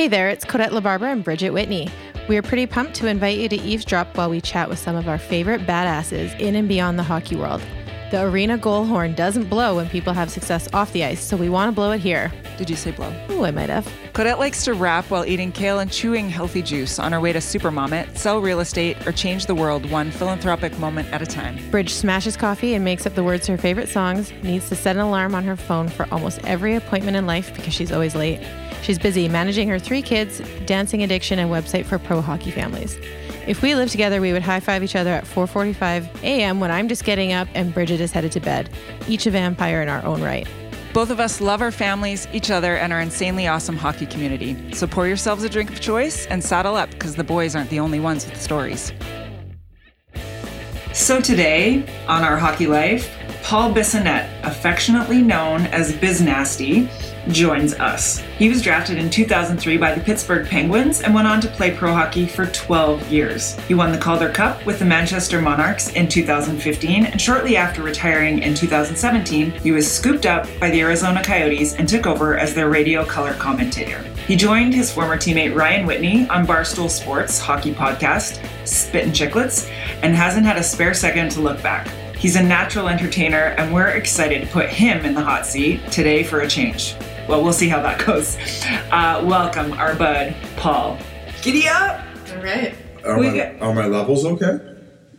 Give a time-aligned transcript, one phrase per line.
[0.00, 1.86] Hey there, it's Kodette LaBarbera and Bridget Whitney.
[2.26, 5.08] We are pretty pumped to invite you to eavesdrop while we chat with some of
[5.08, 7.60] our favorite badasses in and beyond the hockey world.
[8.10, 11.50] The arena goal horn doesn't blow when people have success off the ice, so we
[11.50, 12.32] want to blow it here.
[12.56, 13.14] Did you say blow?
[13.28, 13.86] Oh, I might have.
[14.14, 17.40] Kodette likes to rap while eating kale and chewing healthy juice on her way to
[17.40, 21.58] Supermom sell real estate, or change the world one philanthropic moment at a time.
[21.70, 24.96] Bridge smashes coffee and makes up the words to her favorite songs, needs to set
[24.96, 28.40] an alarm on her phone for almost every appointment in life because she's always late.
[28.82, 32.96] She's busy managing her three kids, dancing addiction, and website for pro hockey families.
[33.46, 36.60] If we lived together, we would high five each other at 4:45 a.m.
[36.60, 38.70] when I'm just getting up and Bridget is headed to bed,
[39.08, 40.46] each a vampire in our own right.
[40.92, 44.56] Both of us love our families, each other, and our insanely awesome hockey community.
[44.72, 47.78] So pour yourselves a drink of choice and saddle up because the boys aren't the
[47.78, 48.92] only ones with stories.
[50.92, 56.88] So today on our hockey life, Paul Bissonnette, affectionately known as Biz Nasty,
[57.28, 58.18] joins us.
[58.38, 61.92] He was drafted in 2003 by the Pittsburgh Penguins and went on to play pro
[61.92, 63.58] hockey for 12 years.
[63.60, 68.42] He won the Calder Cup with the Manchester Monarchs in 2015, and shortly after retiring
[68.42, 72.70] in 2017, he was scooped up by the Arizona Coyotes and took over as their
[72.70, 74.02] radio color commentator.
[74.26, 79.68] He joined his former teammate Ryan Whitney on Barstool Sports hockey podcast, Spittin' Chiclets,
[80.02, 81.88] and hasn't had a spare second to look back.
[82.20, 86.22] He's a natural entertainer, and we're excited to put him in the hot seat today
[86.22, 86.94] for a change.
[87.26, 88.36] Well, we'll see how that goes.
[88.92, 90.98] Uh, welcome, our bud, Paul.
[91.40, 92.00] Giddy up!
[92.36, 92.74] All right.
[93.06, 94.58] Are We my, get- are my levels okay?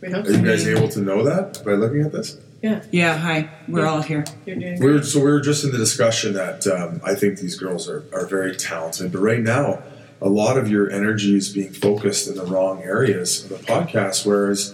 [0.00, 2.38] We hope Are you guys able to know that by looking at this?
[2.62, 3.50] Yeah, Yeah, hi.
[3.66, 4.24] We're all here.
[4.46, 7.40] you're doing We were, so we were just in the discussion that um, I think
[7.40, 9.82] these girls are, are very talented, but right now,
[10.20, 14.24] a lot of your energy is being focused in the wrong areas of the podcast.
[14.24, 14.72] Whereas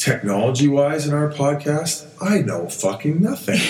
[0.00, 3.60] technology wise in our podcast, I know fucking nothing.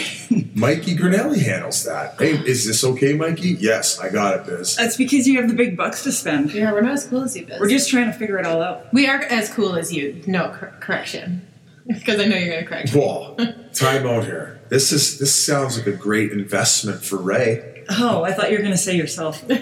[0.54, 2.14] Mikey Grinelli handles that.
[2.18, 3.56] Hey, is this okay, Mikey?
[3.60, 4.76] Yes, I got it, Biz.
[4.76, 6.52] That's because you have the big bucks to spend.
[6.52, 7.58] Yeah, we're not as cool as you, Biz.
[7.58, 8.92] We're just trying to figure it all out.
[8.92, 10.22] we are as cool as you.
[10.26, 11.46] No cor- correction,
[11.86, 12.94] because I know you're going to correct.
[12.94, 13.00] me.
[13.00, 13.36] Well,
[13.74, 14.60] time out here.
[14.68, 17.84] This is this sounds like a great investment for Ray.
[17.90, 19.42] Oh, I thought you were going to say yourself.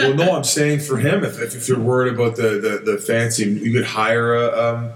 [0.00, 2.98] Well, no, I'm saying for him, if, if, if you're worried about the, the, the
[2.98, 4.92] fancy, you could hire a, um,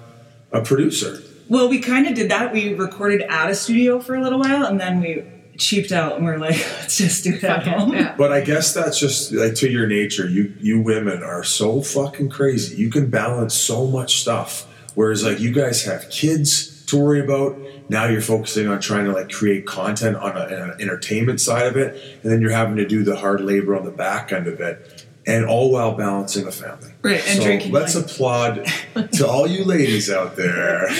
[0.54, 1.22] a producer.
[1.50, 2.52] well, we kind of did that.
[2.52, 5.22] We recorded at a studio for a little while, and then we
[5.58, 7.92] cheaped out, and we're like, let's just do it at home.
[7.92, 8.14] yeah.
[8.16, 10.26] But I guess that's just like to your nature.
[10.28, 12.76] You you women are so fucking crazy.
[12.76, 14.66] You can balance so much stuff.
[14.94, 17.58] Whereas like you guys have kids to worry about.
[17.88, 22.00] Now you're focusing on trying to like create content on an entertainment side of it,
[22.22, 24.93] and then you're having to do the hard labor on the back end of it,
[25.26, 26.92] and all while balancing a family.
[27.02, 28.04] Right, and so drinking let's wine.
[28.04, 28.68] applaud
[29.12, 30.88] to all you ladies out there.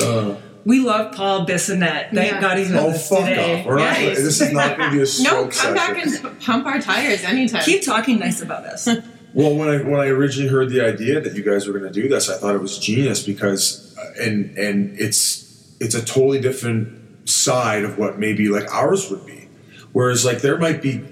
[0.00, 2.10] Uh, We love Paul Bissonnette.
[2.12, 2.40] Thank Yeah.
[2.40, 3.60] God he's with oh us fuck today.
[3.60, 3.66] off!
[3.66, 4.16] We're not, Yes.
[4.18, 7.22] this is not going to be a No, stroke come back and pump our tires
[7.22, 7.62] anytime.
[7.62, 8.88] Keep talking nice about us.
[9.36, 12.00] Well, when I when I originally heard the idea that you guys were going to
[12.02, 16.40] do this, I thought it was genius because uh, and and it's it's a totally
[16.40, 19.43] different side of what maybe like ours would be.
[19.94, 21.02] Whereas like there might be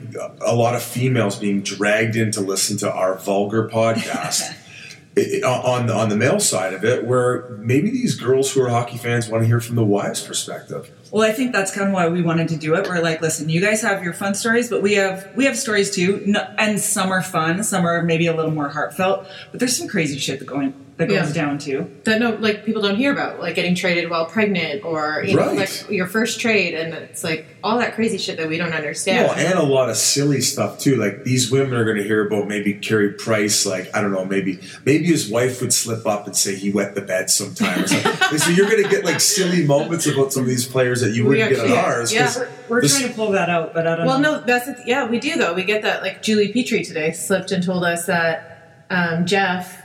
[0.44, 4.43] a lot of females being dragged in to listen to our vulgar podcast.
[5.16, 8.60] i- i- on the on the male side of it, where maybe these girls who
[8.62, 10.91] are hockey fans want to hear from the wives' perspective.
[11.12, 12.88] Well, I think that's kind of why we wanted to do it.
[12.88, 15.94] We're like, listen, you guys have your fun stories, but we have we have stories
[15.94, 19.26] too, and some are fun, some are maybe a little more heartfelt.
[19.50, 21.42] But there's some crazy shit that going that goes Yeah.
[21.47, 21.91] down too.
[22.04, 25.47] that no, like people don't hear about, like getting traded while pregnant, or you know,
[25.47, 25.56] Right.
[25.56, 29.26] like your first trade, and it's like all that crazy shit that we don't understand.
[29.28, 30.97] Well, and a lot of silly stuff too.
[30.97, 33.64] Like these women are going to hear about maybe Carey Price.
[33.64, 36.94] Like I don't know, maybe maybe his wife would slip up and say he wet
[36.94, 37.84] the bed sometime.
[37.84, 38.38] Or something.
[38.38, 41.25] So you're going to get like silly moments about some of these players that you
[41.26, 42.12] wouldn't get on ours.
[42.12, 44.41] yeah We're, we're this- trying to pull that out, but I don't Well, know.
[44.41, 45.52] no, that's yeah, we do though.
[45.54, 49.81] We get that like Julie Petry today slipped and told us that um, Jeff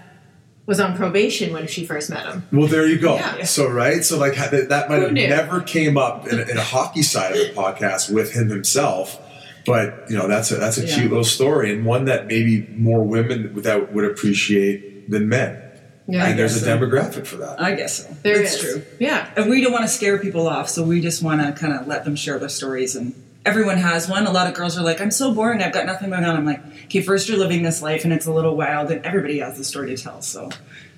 [0.67, 2.44] was on probation when she first met him.
[2.51, 3.16] Well, there you go.
[3.16, 3.44] Yeah.
[3.45, 6.61] So right, so like that, that might have never came up in, a- in a
[6.63, 9.19] hockey side of the podcast with him himself.
[9.66, 10.96] But you know that's a that's a Yeah.
[10.96, 15.61] cute little story and one that maybe more women without would appreciate than men.
[16.09, 16.78] Yeah, and there's a so.
[16.78, 17.61] demographic for that.
[17.61, 18.16] I guess so.
[18.23, 18.61] there That's is.
[18.61, 18.84] true.
[18.97, 21.73] Yeah, And we don't want to scare people off, so we just want to kind
[21.78, 22.96] of let them share their stories.
[22.96, 23.14] And
[23.47, 24.28] everyone has one.
[24.28, 25.61] A lot of girls are like, "I'm so boring.
[25.64, 28.26] I've got nothing going on." I'm like, "Okay, first you're living this life, and it's
[28.26, 30.22] a little wild, and everybody has a story to tell.
[30.22, 30.49] So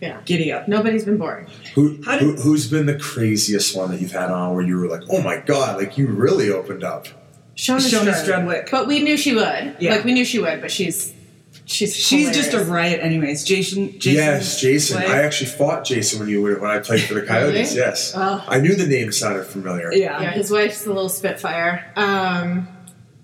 [0.01, 0.19] yeah.
[0.25, 1.47] giddy up." Nobody's been boring.
[1.75, 4.77] Who, How who did- who's been the craziest one that you've had on where you
[4.77, 7.07] were like, oh my god, like you really opened up?
[7.55, 8.65] Shona, Shona Strudwick.
[8.65, 8.71] Strudwick.
[8.71, 9.75] But we knew she would.
[9.79, 9.91] Yeah.
[9.91, 11.13] Like we knew she would, but she's
[11.69, 13.43] she's She's just a riot, anyways.
[13.43, 14.97] Jason, Jason yes, Jason.
[14.97, 15.09] Blake.
[15.09, 17.69] I actually fought Jason when you were when I played for the Coyotes.
[17.75, 17.85] Really?
[17.87, 18.43] Yes, Oh.
[18.47, 19.91] I knew the name sounded familiar.
[19.93, 20.21] yeah.
[20.21, 21.91] Yeah, his wife's a little spitfire.
[21.95, 22.67] Um,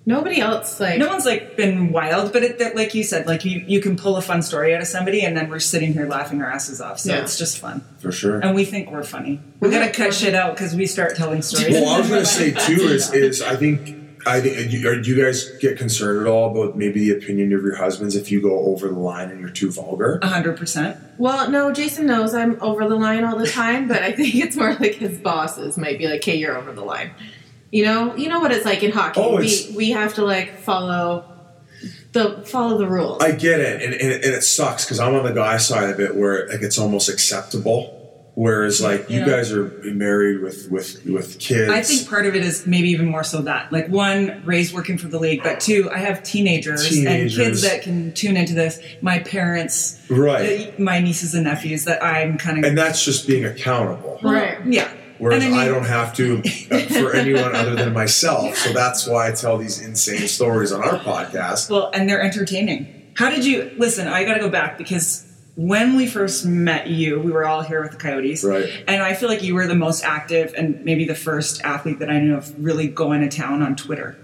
[0.07, 3.43] Nobody else like No one's like been wild, but it, that, like you said, like
[3.43, 6.05] you, you can pull a fun story out of somebody, and then we're sitting here
[6.07, 6.99] laughing our asses off.
[6.99, 7.21] So Yeah.
[7.23, 8.37] it's just fun, for sure.
[8.39, 9.41] and we think we're funny.
[9.59, 11.73] We gotta cut shit out because we start telling stories.
[11.73, 13.95] Well, I was going to say too is is I think
[14.25, 17.61] I think you, do you guys get concerned at all about maybe the opinion of
[17.61, 20.19] your husbands if you go over the line and you're too vulgar?
[20.23, 20.97] hundred percent.
[21.17, 24.55] Well, no, Jason knows I'm over the line all the time, but I think it's
[24.55, 27.11] more like his bosses might be like, "Hey, you're over the line."
[27.71, 29.19] You know, you know what it's like in hockey.
[29.19, 31.25] Oh, we we have to like follow
[32.13, 33.21] the follow the rules.
[33.21, 35.99] I get it, and, and, and it sucks because I'm on the guy side of
[35.99, 38.04] it where like it's almost acceptable,
[38.35, 39.25] whereas like you Yeah.
[39.25, 41.71] guys are married with with with kids.
[41.71, 44.97] I think part of it is maybe even more so that like one, Ray's working
[44.97, 47.37] for the league, but two, I have teenagers, Teenagers.
[47.37, 48.79] and kids that can tune into this.
[49.01, 53.25] My parents, right, uh, my nieces and nephews that I'm kind of and that's just
[53.27, 54.19] being accountable.
[54.21, 54.57] Right.
[54.65, 54.89] Yeah.
[55.17, 56.39] Whereas And I, I don't have to
[56.71, 58.57] uh, for anyone other than myself.
[58.57, 61.69] So that's why I tell these insane stories on our podcast.
[61.69, 62.87] Well, and they're entertaining.
[63.15, 64.09] How did you listen?
[64.09, 65.25] I got to go back because
[65.55, 68.69] when we first met you, we were all here with the Coyotes, Right.
[68.87, 72.09] And I feel like you were the most active and maybe the first athlete that
[72.09, 74.17] I knew of really going to town on Twitter.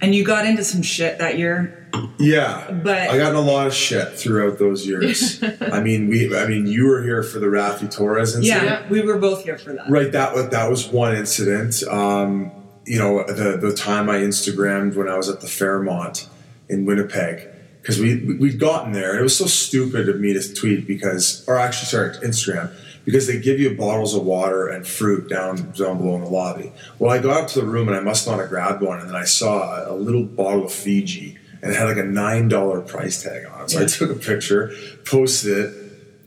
[0.00, 3.66] And you got into some shit that year, Yeah, but I got in a lot
[3.66, 5.42] of shit throughout those years.
[5.60, 6.36] I mean, we.
[6.36, 8.64] I mean, you were here for the Raffi Torres incident.
[8.64, 9.90] yeah, we were both here for that.
[9.90, 10.12] Right.
[10.12, 11.82] That was that was one incident.
[11.82, 12.52] Um,
[12.86, 16.28] you know, the the time I Instagrammed when I was at the Fairmont
[16.68, 17.48] in Winnipeg
[17.80, 21.44] because we we'd gotten there and it was so stupid of me to tweet because,
[21.48, 22.72] or actually, sorry, Instagram
[23.04, 26.70] because they give you bottles of water and fruit down down below in the lobby.
[26.98, 29.08] Well, I got up to the room and I must not have grabbed one, and
[29.08, 32.80] then I saw a, little bottle of Fiji and it had like a nine dollar
[32.80, 33.70] price tag on it.
[33.70, 34.72] So I took a picture,
[35.04, 35.74] posted it,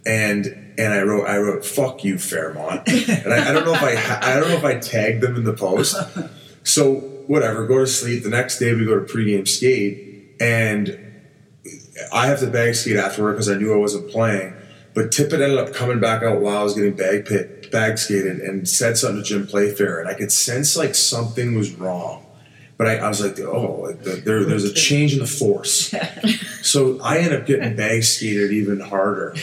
[0.06, 3.84] and and I wrote I wrote "fuck you Fairmont," and I, I don't know if
[3.84, 5.96] I I don't know if I tagged them in the post.
[6.64, 6.96] So
[7.28, 8.24] whatever, go to sleep.
[8.24, 11.11] The next day we go to pregame skate, and
[12.14, 14.54] I have to bag skate afterward because I knew I wasn't playing.
[14.94, 18.42] But Tippett ended up coming back out while I was getting bag pit, bag skated
[18.42, 22.26] and said something to Jim Playfair, and I could sense like something was wrong.
[22.78, 25.94] But I, I was like, oh, like the, there, there's a change in the force.
[26.62, 29.36] so I end up getting bag skated even harder,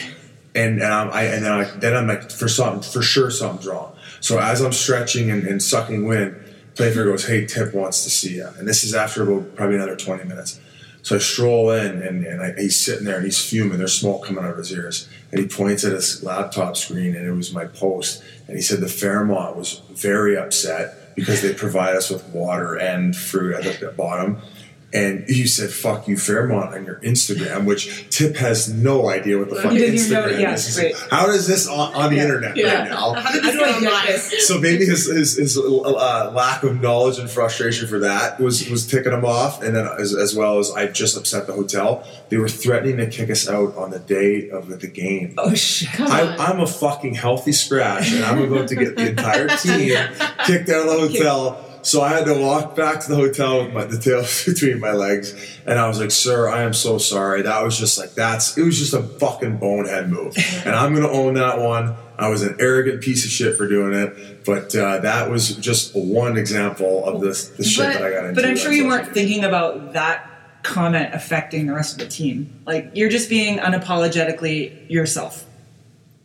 [0.55, 3.67] and and I'm, I and then I then I'm like for something for sure something's
[3.67, 3.95] wrong.
[4.21, 6.37] So as I'm stretching and, and sucking wind,
[6.75, 9.97] Playfair goes, "Hey, Tip wants to see you," and this is after about probably another
[9.97, 10.61] 20 minutes.
[11.09, 13.79] So I stroll in, and, and I, he's sitting there, and he's fuming.
[13.79, 17.27] There's smoke coming out of his ears, and he points at his laptop screen, and
[17.27, 18.23] it was my post.
[18.47, 23.17] And he said the Fairmont was very upset because they provide us with water and
[23.17, 24.43] fruit at the bottom.
[24.91, 29.51] And you said "fuck you, Fairmont" on your Instagram, which Tip has no idea what
[29.51, 30.79] the fuck He doesn't know- Instagram yeah, is.
[30.79, 32.23] Like, How does this on, on the Yeah.
[32.23, 32.75] internet Yeah.
[32.75, 33.13] right now?
[33.13, 34.19] How did How this do I go get online?
[34.41, 38.87] so maybe his his, his uh, lack of knowledge and frustration for that was was
[38.87, 42.03] ticking him off, and then as, as well as I just upset the hotel.
[42.31, 45.35] They were threatening to kick us out on the day of the game.
[45.37, 45.91] Oh shit!
[45.91, 49.89] Come I, I'm a fucking healthy scratch, and I'm about to get the entire team
[50.47, 51.65] kicked out of the hotel.
[51.89, 54.93] So I had to walk back to the hotel with my, the tail between my
[54.93, 57.41] legs, and I was like, "Sir, I am so sorry.
[57.43, 58.59] That was just like that's.
[58.59, 60.37] It was just a fucking bonehead move,
[60.67, 61.97] and I'm gonna own that one.
[62.19, 65.95] I was an arrogant piece of shit for doing it, but uh, that was just
[65.95, 68.35] one example of the the shit but, that I got into.
[68.35, 70.29] but I'm sure you weren't thinking about that
[70.63, 72.53] comment affecting the rest of the team.
[72.67, 75.47] Like you're just being unapologetically yourself.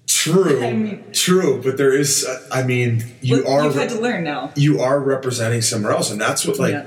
[0.07, 2.25] True, I mean- true, but there is.
[2.25, 4.51] uh, I mean, you are You've had to learn now.
[4.55, 6.85] you are representing somewhere else and that's what like Yeah.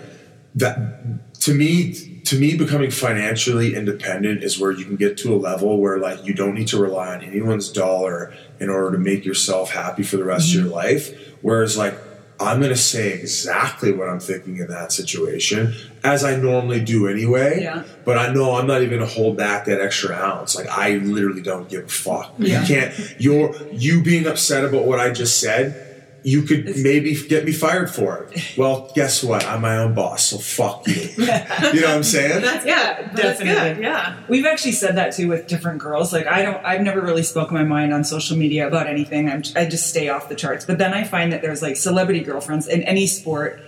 [0.56, 1.92] that to me
[2.24, 6.24] to me becoming financially independent is where you can get to a level where like
[6.26, 10.16] you don't need to rely on anyone's dollar in order to make yourself happy for
[10.16, 10.58] the rest Mm-hmm.
[10.60, 11.94] of your life whereas like
[12.38, 15.72] i'm going to say exactly what i'm thinking in that situation
[16.04, 17.84] as i normally do anyway Yeah.
[18.04, 20.96] but i know i'm not even going to hold back that extra ounce like i
[20.96, 22.60] literally don't give a fuck Yeah.
[22.60, 25.85] you can't you're you being upset about what i just said
[26.28, 28.42] you could It's- maybe get me fired for it.
[28.56, 29.46] Well, guess what?
[29.46, 30.94] I'm my own boss, so fuck you.
[31.18, 32.42] you know what I'm saying?
[32.42, 33.10] That's Yeah, good.
[33.16, 33.74] That's definitely.
[33.74, 33.82] good.
[33.84, 34.16] Yeah.
[34.28, 36.12] We've actually said that too with different girls.
[36.12, 39.28] Like I don't, I've never really spoken my mind on social media about anything.
[39.30, 40.64] I'm, I just stay off the charts.
[40.64, 43.60] But then I find that there's like celebrity girlfriends in any sport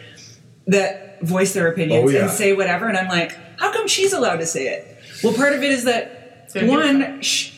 [0.67, 2.23] that voice their opinions Oh, yeah.
[2.23, 4.99] and say whatever, and I'm like, how come she's allowed to say it?
[5.23, 7.53] Well, part of it is that one, sh-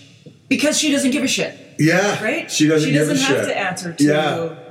[0.49, 2.51] because she doesn't give a shit, Yeah, right?
[2.51, 3.55] She doesn't, She doesn't give a have shit.
[3.55, 4.70] to answer to Yeah.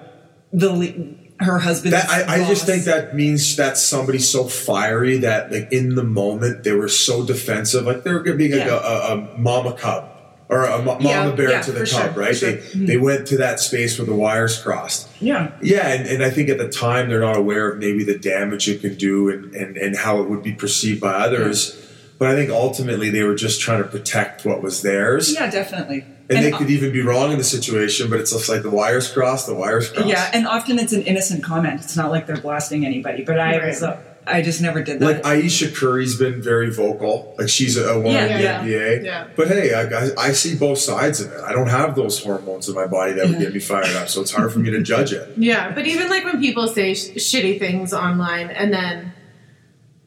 [0.51, 1.93] The her husband.
[1.93, 6.03] That, I, I just think that means that somebody so fiery that like in the
[6.03, 8.79] moment they were so defensive, like they were being like Yeah.
[8.81, 10.09] a, a, a mama cub,
[10.49, 12.35] or a ma- Yeah, mama bear yeah, to the cub, sure, right?
[12.35, 12.81] for They sure.
[12.85, 13.03] they mm-hmm.
[13.03, 15.07] went to that space where the wires crossed.
[15.21, 15.51] Yeah.
[15.61, 18.67] Yeah, and, and I think at the time they're not aware of maybe the damage
[18.67, 21.85] it can do and, and, and how it would be perceived by others.
[22.19, 25.33] But I think ultimately they were just trying to protect what was theirs.
[25.33, 26.03] Yeah, definitely.
[26.29, 28.69] And, they uh, could even be wrong in the situation, but it's just like the
[28.69, 30.07] wires crossed, the wires crossed.
[30.09, 31.81] Yeah, and often it's an innocent comment.
[31.81, 33.23] It's not like they're blasting anybody.
[33.23, 33.65] But I Right.
[33.69, 35.05] was, uh, I just never did that.
[35.23, 37.33] Like Ayesha Curry's been very vocal.
[37.39, 38.63] Like she's a, a woman Yeah, in the yeah.
[38.99, 39.05] NBA.
[39.05, 39.27] Yeah.
[39.35, 41.39] But hey, I, I, I see both sides of it.
[41.39, 44.21] I don't have those hormones in my body that would get me fired up, so
[44.21, 45.35] it's hard for me to judge it.
[45.38, 49.13] Yeah, but even like when people say sh- shitty things online and then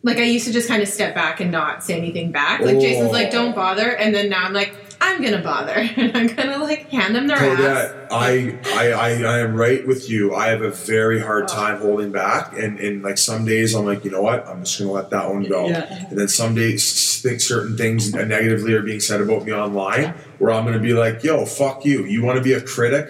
[0.02, 2.60] like I used to just kind of step back and not say anything back.
[2.60, 3.12] Like Jason's Oh.
[3.12, 6.88] like, "Don't bother," and then now I'm like, "I'm gonna bother," and I'm gonna like
[6.90, 7.58] hand them their ass.
[7.58, 10.34] Kodette, I, I, I, I am right with you.
[10.34, 11.54] I have a very hard Oh.
[11.54, 14.78] time holding back, and, and like some days I'm like, you know what, I'm just
[14.78, 15.68] gonna let that one go.
[15.68, 16.06] Yeah.
[16.10, 20.50] And then some days, think certain things negatively are being said about me online, where
[20.52, 22.04] I'm gonna be like, yo, fuck you.
[22.04, 23.08] You want to be a critic?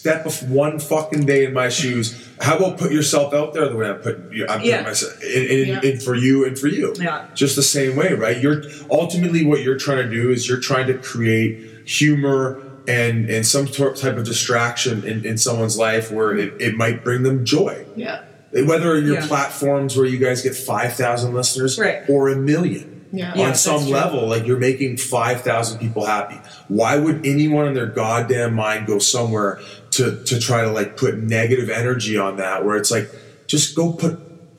[0.00, 2.26] Step of one fucking day in my shoes.
[2.40, 4.46] How about put yourself out there the way I'm putting you?
[4.48, 4.80] I'm putting Yeah.
[4.82, 5.80] myself in, in, Yeah.
[5.82, 7.26] in for you and for you yeah.
[7.34, 8.40] just the same way, right?
[8.40, 13.46] You're ultimately what you're trying to do is you're trying to create humor and and
[13.46, 17.84] some type of distraction in, in someone's life where it, it might bring them joy.
[17.94, 19.26] Yeah, Whether your Yeah.
[19.26, 22.08] platforms where you guys get five thousand listeners Right.
[22.08, 22.99] or a million.
[23.12, 23.42] Yeah, Yeah.
[23.42, 23.92] on that's some true.
[23.92, 26.36] level, like you're making five thousand people happy.
[26.68, 29.60] Why would anyone in their goddamn mind go somewhere
[29.92, 32.64] to to try to like put negative energy on that?
[32.64, 33.10] Where it's like,
[33.46, 34.18] just go put,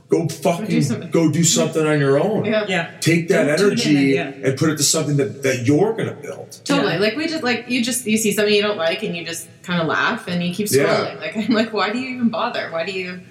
[0.09, 1.09] go fucking, something.
[1.11, 2.91] go do something on your own yeah, Yeah.
[2.99, 5.93] take that Don't tune in energy and- and put it to something that, that you're
[5.93, 6.59] going to build.
[6.65, 6.93] Totally.
[6.95, 6.99] Yeah.
[6.99, 9.47] Like we just like you just you see something you don't like and you just
[9.63, 10.83] kind of laugh and you keep Yeah.
[10.83, 11.19] scrolling.
[11.21, 12.69] Like I'm like, why do you even bother?
[12.71, 13.21] Why do you?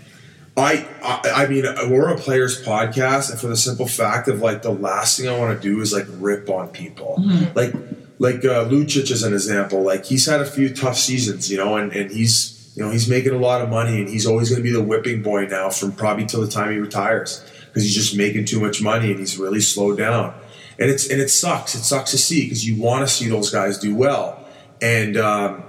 [0.60, 4.62] I, I I mean we're a players podcast and for the simple fact of like
[4.62, 7.22] the last thing I want to do is like rip on people.
[7.54, 7.74] Like
[8.18, 9.82] like uh, Lucic is an example.
[9.82, 13.08] Like he's had a few tough seasons you know and, and he's you know he's
[13.08, 15.70] making a lot of money and he's always going to be the whipping boy now
[15.70, 19.20] from probably till the time he retires because he's just making too much money and
[19.20, 20.34] he's really slowed down.
[20.78, 21.74] And it's and it sucks.
[21.74, 24.44] It sucks to see because you want to see those guys do well.
[24.80, 25.62] And um,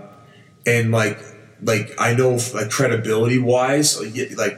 [0.66, 1.20] and like
[1.62, 4.00] like I know like credibility wise
[4.36, 4.58] like,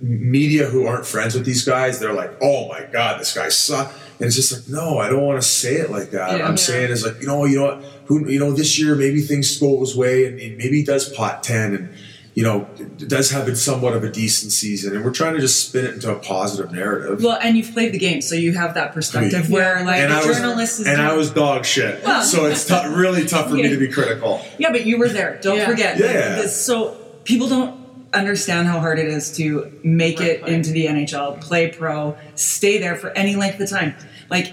[0.00, 3.92] media who aren't friends with these guys they're like oh my god this guy sucks
[4.18, 6.44] and it's just like no I don't want to say it like that Yeah.
[6.44, 6.56] I'm Yeah.
[6.56, 9.58] saying is like you know you know what who you know this year maybe things
[9.58, 11.94] go his way and, and maybe he does pot 10 and
[12.34, 15.40] you know d- does have a somewhat of a decent season and we're trying to
[15.40, 18.52] just spin it into a positive narrative Well, and you've played the game, so you
[18.54, 19.54] have that perspective Yeah.
[19.54, 20.86] where, like, and a I was journalist is.
[20.86, 23.88] and I was dog shit Well- so it's tou- really tough for me to be
[23.88, 25.38] critical Yeah, but you were there.
[25.42, 25.66] Don't Yeah.
[25.68, 25.98] forget.
[25.98, 26.36] Yeah.
[26.42, 27.81] This- So people don't
[28.14, 30.52] understand how hard it is to make Right, it right.
[30.52, 33.94] into the NHL, play pro, stay there for any length of time.
[34.30, 34.52] Like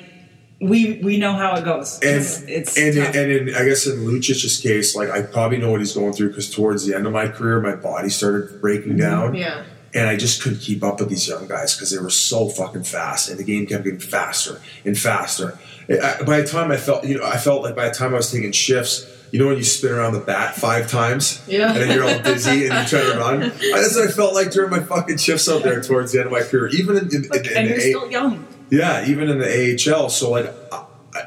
[0.61, 1.99] we we know how it goes.
[2.01, 3.15] and it's, it's and, tough.
[3.15, 6.29] and in, I guess in Lucic's case, like I probably know what he's going through
[6.29, 8.99] because towards the end of my career, my body started breaking Mm-hmm.
[8.99, 9.63] down, Yeah,
[9.93, 12.83] and I just couldn't keep up with these young guys because they were so fucking
[12.83, 15.57] fast, and the game kept getting faster and faster.
[15.89, 18.17] I, by the time I felt, you know, I felt like by the time I
[18.17, 19.05] was taking shifts.
[19.31, 21.71] You know when you spin around the bat five times, Yeah.
[21.71, 23.39] and then you're all dizzy and you try to run.
[23.71, 26.31] That's what I felt like during my fucking shifts out there towards the end of
[26.31, 26.67] my career.
[26.69, 28.45] Even in, in, Like, in, in and you're A- still young.
[28.71, 29.47] yeah, even in the
[29.93, 30.09] AHL.
[30.09, 30.53] So like,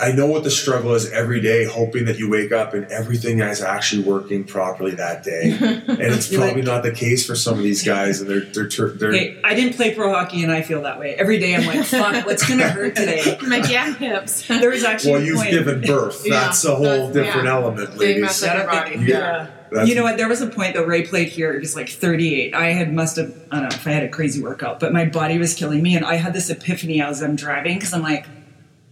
[0.02, 2.85] I, I know what the struggle is every day, hoping that you wake up and
[2.92, 5.50] everything is actually working properly that day.
[5.61, 8.68] and it's probably like- not the case for some of these guys, and they're they're
[8.68, 9.12] tur- they're.
[9.12, 11.54] Hey, I didn't play pro hockey, and I feel that way every day.
[11.54, 13.38] I'm like, fuck, what's gonna hurt today?
[13.40, 14.47] I'm like yeah, hips.
[14.49, 15.50] There was actually well, a you've point.
[15.50, 16.23] given birth.
[16.25, 17.54] Yeah, That's a whole that's- different yeah.
[17.54, 18.23] element, Big ladies.
[18.23, 18.97] mess up your Shut up, body.
[18.99, 19.50] big- Yeah.
[19.71, 20.18] That's- you know what?
[20.18, 21.54] There was a point that Ray played here.
[21.54, 22.54] He was like 38.
[22.54, 25.06] I had must have I don't know if I had a crazy workout, but my
[25.06, 28.26] body was killing me, and I had this epiphany as I'm driving because I'm like,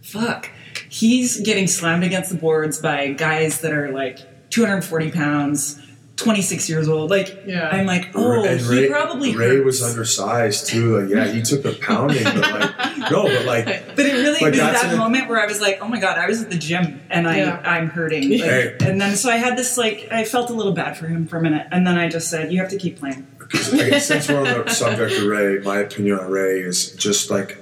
[0.01, 0.49] fuck,
[0.91, 4.19] he's getting slammed against the boards by guys that are like
[4.49, 5.79] 240 pounds,
[6.17, 7.09] 26 years old.
[7.09, 7.69] Like, Yeah.
[7.69, 9.65] I'm like, oh, and he probably Ray hurts.
[9.65, 10.99] was undersized too.
[10.99, 14.51] Like, yeah, he took a pounding, but like, no, but like, But it really But
[14.51, 16.57] was that an- moment where I was like, "Oh my god, I was at the
[16.57, 17.61] gym and I Yeah.
[17.63, 18.75] I'm hurting." Like, Hey.
[18.81, 21.37] And then so I had this like I felt a little bad for him for
[21.37, 23.25] a minute, and then I just said, "You have to keep playing."
[23.73, 27.57] Like, since we're on the subject of Ray, my opinion on Ray is just like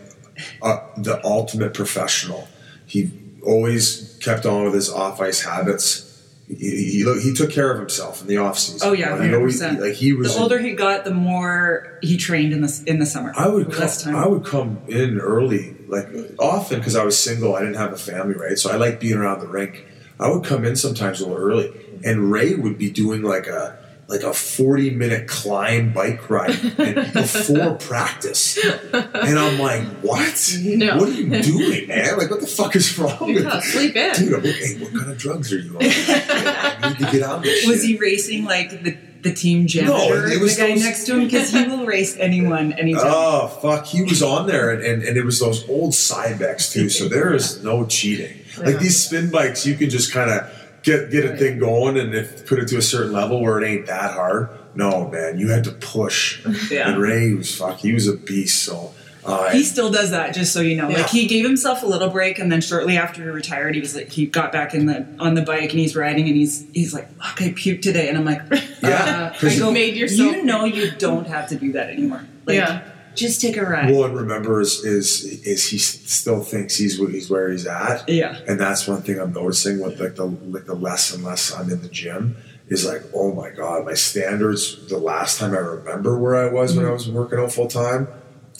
[0.63, 2.47] uh, the ultimate professional.
[2.89, 3.11] He
[3.45, 6.05] always kept on with his off ice habits.
[6.47, 6.55] He,
[7.03, 8.89] he, he took care of himself in the off season.
[8.89, 10.33] Oh yeah, Like, always- Like he was.
[10.35, 13.31] The older he got, the more he trained in the in the summer.
[13.37, 14.15] I would come, time.
[14.15, 16.07] I would come in early, like
[16.39, 17.55] often because I was single.
[17.55, 18.57] I didn't have a family, right?
[18.57, 19.85] So I like being around the rink.
[20.19, 21.71] I would come in sometimes a little early,
[22.03, 23.78] and Ray would be doing like a
[24.09, 26.49] like a 40 minute climb bike ride
[26.79, 28.57] and before practice.
[28.91, 30.57] And I'm like, what?
[30.61, 30.97] No.
[30.97, 32.17] What are you doing, man?
[32.17, 34.13] Like, what the fuck is wrong with Yeah, sleep in.
[34.15, 35.77] Dude, I'm like, hey, what kind of drugs are you on?
[35.83, 37.85] I need to get on this Was shit.
[37.91, 41.25] he racing like the, the team janitor, it was the guy those- next to him?
[41.25, 43.03] Because he will race anyone anytime.
[43.05, 43.85] Oh fuck!
[43.85, 46.89] He was on there, and, and, and it was those old Cybex too.
[46.89, 48.37] So there is no cheating.
[48.57, 50.49] Like these spin bikes, you can just kind of
[50.89, 53.67] get get a thing going, and if put it to a certain level where it
[53.67, 54.49] ain't that hard.
[54.75, 56.45] No man, you had to push.
[56.71, 56.89] Yeah.
[56.91, 57.77] And Ray was fuck.
[57.79, 58.63] He was a beast.
[58.63, 58.93] So
[59.25, 60.87] uh, He still does that, just so you know.
[60.89, 60.97] Yeah.
[60.99, 63.95] Like he gave himself a little break, and then shortly after he retired, he was
[63.95, 66.93] like, he got back in the on the bike and he's riding, and he's he's
[66.93, 68.41] like, "Fuck, I puked today," and I'm like,
[68.83, 71.71] Yeah, uh, 'cause I go, you made yourself- You know, you don't have to do
[71.73, 72.23] that anymore.
[72.45, 72.81] Like, Yeah.
[73.19, 73.89] Just take a ride.
[73.89, 78.07] well, and remember is is is he still thinks he's he's where he's at.
[78.09, 81.53] yeah, and that's one thing I'm noticing with like the like the less and less
[81.53, 85.57] I'm in the gym is like oh my god my standards the last time I
[85.57, 86.93] remember where I was when I mm-hmm.
[86.93, 88.07] was working out full time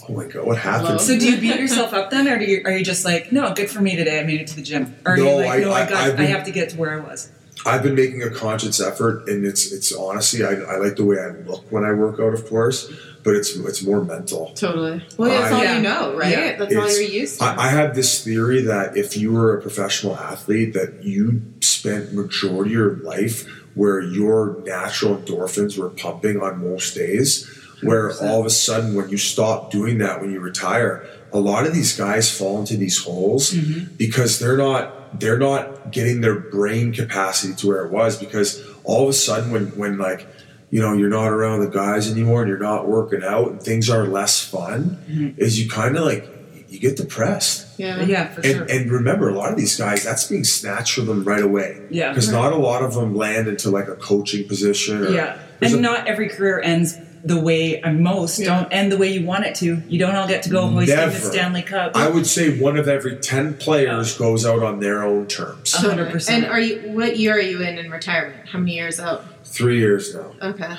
[0.07, 2.61] oh my god what happened So do you beat yourself up then, or do you,
[2.65, 4.95] are you just like, no, good for me today, I made it to the gym,
[5.05, 6.69] or are No, you like, I- no, I, I- got, I've I have to get
[6.71, 7.31] to where I was.
[7.65, 11.17] I've been making a conscious effort and it's it's honestly I, I like the way
[11.19, 12.91] I look when I work out of course
[13.23, 15.03] but it's it's more mental Totally.
[15.17, 15.75] Well, that's I- all Yeah.
[15.75, 16.31] you know, right?
[16.31, 16.55] Yeah.
[16.57, 17.45] That's all you're used to.
[17.45, 22.13] I, I have this theory that if you were a professional athlete, that you spent
[22.13, 27.47] majority of your life where your natural endorphins were pumping on most days.
[27.81, 28.29] Where 100%.
[28.29, 31.73] all of a sudden, when you stop doing that, when you retire, a lot of
[31.73, 33.95] these guys fall into these holes mm-hmm.
[33.95, 38.17] because they're not they're not getting their brain capacity to where it was.
[38.17, 40.27] Because all of a sudden, when when like
[40.69, 43.89] you know you're not around the guys anymore and you're not working out and things
[43.89, 45.39] are less fun, mm-hmm.
[45.41, 46.27] is you kind of like
[46.69, 47.65] you get depressed.
[47.79, 47.99] yeah.
[48.03, 48.65] Yeah, for And, sure.
[48.69, 51.81] and remember, a lot of these guys, that's being snatched from them right away.
[51.89, 52.09] Yeah.
[52.09, 55.03] Because not a lot of them land into like a coaching position.
[55.03, 58.61] Or, Yeah, and a- not every career ends the way and most Yeah.
[58.61, 59.81] don't end the way you want it to.
[59.87, 61.91] You don't all get to go hoisting the Stanley Cup.
[61.95, 65.73] I would say one of every 10 players goes out on their own terms.
[65.73, 66.43] Hundred percent.
[66.45, 66.91] And are you?
[66.93, 68.47] What year are you in in retirement?
[68.49, 69.25] How many years out?
[69.45, 70.31] Three years now.
[70.41, 70.75] Okay.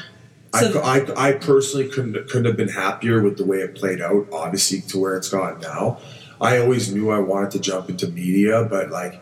[0.59, 4.01] So- I, I, I personally couldn't couldn't have been happier with the way it played
[4.01, 4.27] out.
[4.33, 6.01] Obviously, to where it's gone now.
[6.41, 9.21] I always knew I wanted to jump into media, but like,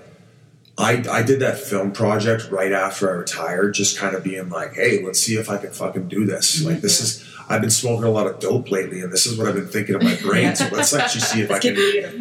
[0.78, 4.74] I I did that film project right after I retired, just kind of being like,
[4.74, 6.64] hey, let's see if I can fucking do this.
[6.64, 9.48] Like, this is I've been smoking a lot of dope lately, and this is what
[9.48, 10.54] I've been thinking in my brain.
[10.54, 11.74] So let's actually see if I can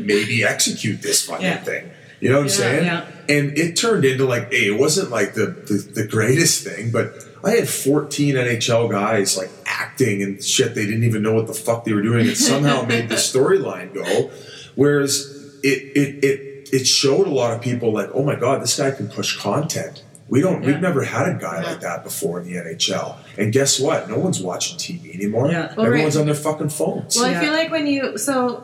[0.05, 1.57] maybe execute this fucking Yeah.
[1.57, 1.91] thing.
[2.19, 2.85] You know what I'm Yeah, saying?
[2.85, 3.05] yeah.
[3.29, 7.13] And it turned into like, hey, it wasn't like the, the, the greatest thing, but
[7.43, 10.73] I had 14 NHL guys like acting and shit.
[10.73, 13.93] They didn't even know what the fuck they were doing and somehow made the storyline
[13.93, 14.31] go.
[14.75, 15.27] Whereas
[15.63, 18.91] it, it, it, it showed a lot of people like, oh my God, this guy
[18.91, 20.03] can push content.
[20.29, 20.67] We don't, Yeah.
[20.71, 21.69] we've never had a guy Yeah.
[21.71, 23.15] like that before in the NHL.
[23.37, 24.09] And guess what?
[24.09, 25.49] No one's watching TV anymore.
[25.49, 25.73] Yeah.
[25.75, 26.21] Well, Everyone's right.
[26.21, 27.15] on their fucking phones.
[27.15, 27.39] Well, Yeah.
[27.39, 28.63] I feel like when you so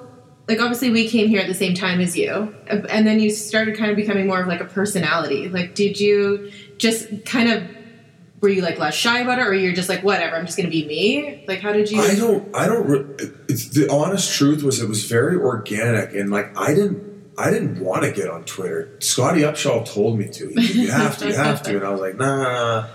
[0.49, 3.77] like obviously we came here at the same time as you, and then you started
[3.77, 5.47] kind of becoming more of like a personality.
[5.47, 7.63] Like, did you just kind of
[8.41, 10.67] were you like less shy about it, or you're just like whatever, I'm just gonna
[10.69, 11.45] be me?
[11.47, 12.01] Like, how did you?
[12.01, 12.53] I don't.
[12.53, 12.85] I don't.
[12.85, 13.03] Re-
[13.47, 17.12] the honest truth was, it was very organic, and like I didn't.
[17.37, 18.95] I didn't want to get on Twitter.
[18.99, 20.49] Scottie Upshall told me to.
[20.49, 21.27] He said, You have to.
[21.27, 21.75] You have to.
[21.75, 22.87] And I was like, Nah.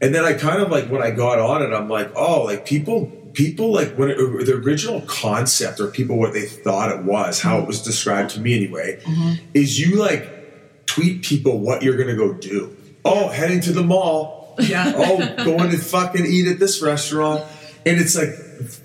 [0.00, 2.66] And then I kind of like when I got on it, I'm like, oh, like
[2.66, 3.20] people.
[3.34, 7.58] People like when it, the original concept or people what they thought it was, how
[7.58, 9.44] it was described to me anyway, mm-hmm.
[9.52, 12.76] is you like tweet people what you're gonna go do.
[13.04, 14.92] Oh, heading to the mall yeah.
[14.96, 17.44] oh, going to fucking eat at this restaurant.
[17.86, 18.30] And it's like,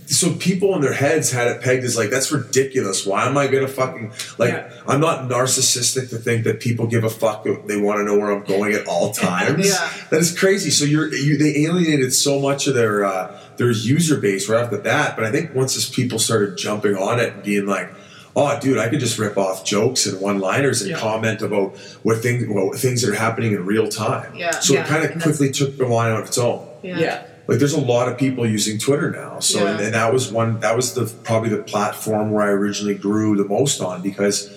[0.07, 3.05] so people in their heads had it pegged as like, that's ridiculous.
[3.05, 4.71] Why am I going to fucking, like, Yeah.
[4.87, 7.43] I'm not narcissistic to think that people give a fuck.
[7.65, 9.67] They want to know where I'm going at all times.
[9.67, 9.91] Yeah.
[10.09, 10.69] That is crazy.
[10.71, 14.71] So you're, you, they alienated so much of their, uh, their user base right off
[14.71, 15.15] the bat.
[15.15, 17.89] But I think once this people started jumping on it and being like,
[18.35, 20.99] oh, dude, I could just rip off jokes and one-liners and Yeah.
[20.99, 24.33] comment about what things, well, things that are happening in real time.
[24.35, 24.51] Yeah.
[24.51, 26.65] So it kind of quickly took the line on its own.
[26.83, 27.23] yeah.
[27.49, 29.39] Like there's a lot of people using Twitter now.
[29.39, 29.71] So Yeah.
[29.71, 33.35] and, and that was one that was the probably the platform where I originally grew
[33.35, 34.49] the most on because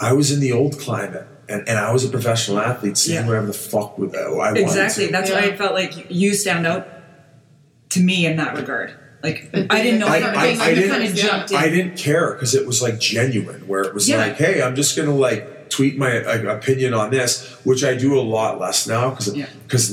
[0.00, 3.26] I was in the old climate and, and I was a professional athlete saying Yeah.
[3.28, 5.06] whatever the fuck with I wanted Exactly.
[5.06, 5.12] to.
[5.12, 6.88] That's why I felt like you stand out
[7.90, 8.94] to me in that regard.
[9.22, 10.06] Like I didn't know.
[10.08, 11.56] I- you- I- you I didn't- kind of jumped in.
[11.58, 14.16] I didn't care because it was like genuine, where it was Yeah.
[14.16, 18.18] like, hey, I'm just gonna like tweet my uh, opinion on this, which I do
[18.18, 19.46] a lot less now because Yeah.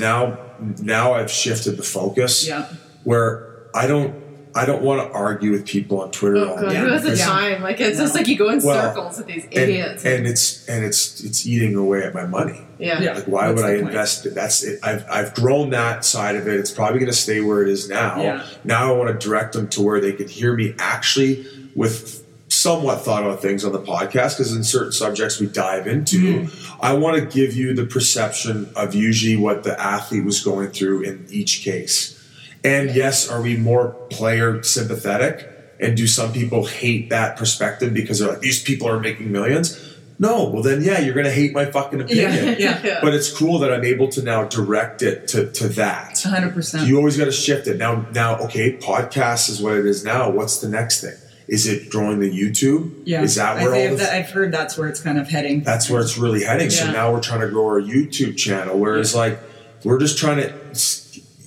[0.08, 0.40] now
[0.82, 2.48] now I've shifted the focus.
[2.48, 2.68] Yeah.
[3.04, 4.16] where I don't
[4.56, 7.04] I don't want to argue with people on Twitter oh, all Oh god, who has
[7.04, 7.62] the time?
[7.62, 8.04] Like it's No.
[8.06, 10.04] just like you go in Well, circles with these idiots.
[10.04, 12.60] and it's and it's it's eating away at my money.
[12.80, 13.00] yeah.
[13.00, 13.14] Yeah.
[13.14, 13.88] Like, why What's would I point?
[13.90, 14.34] invest it?
[14.34, 14.80] That's it.
[14.84, 16.56] I've, I've grown that side of it.
[16.60, 18.20] It's probably going to stay where it is now.
[18.22, 18.46] Yeah.
[18.64, 21.46] Now I want to direct them to where they can hear me actually
[21.76, 22.19] with
[22.60, 26.44] somewhat thought out things on the podcast because in certain subjects we dive into.
[26.44, 26.82] Mm-hmm.
[26.82, 31.04] I want to give you the perception of usually what the athlete was going through
[31.04, 32.16] in each case.
[32.64, 35.50] And yes, are we more player sympathetic?
[35.80, 39.86] And do some people hate that perspective because they're like, these people are making millions?
[40.22, 42.58] No, well then yeah, you're gonna hate my fucking opinion.
[42.60, 43.00] Yeah, yeah.
[43.02, 46.16] But it's cool that I'm able to now direct it to, to that.
[46.16, 46.86] 100%.
[46.86, 47.78] You always got to shift it.
[47.78, 50.30] Now, now, okay, podcast is what it is now.
[50.30, 51.16] What's the next thing?
[51.50, 52.92] Is it growing the YouTube?
[53.06, 53.24] yeah.
[53.24, 55.62] Is that I where all the, that, I've heard that's where it's kind of heading.
[55.64, 56.70] that's where it's really heading.
[56.70, 58.78] So now we're trying to grow our YouTube channel.
[58.78, 59.40] Whereas like
[59.84, 60.54] we're just trying to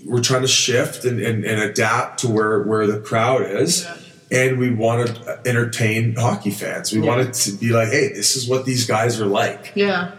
[0.04, 3.84] we're trying to shift and, and, and adapt to where where the crowd is.
[3.84, 3.96] Yeah.
[4.32, 6.90] And we want to entertain hockey fans.
[6.92, 7.06] We Yeah.
[7.08, 9.72] want it to be like, hey, this is what these guys are like.
[9.74, 10.12] Yeah.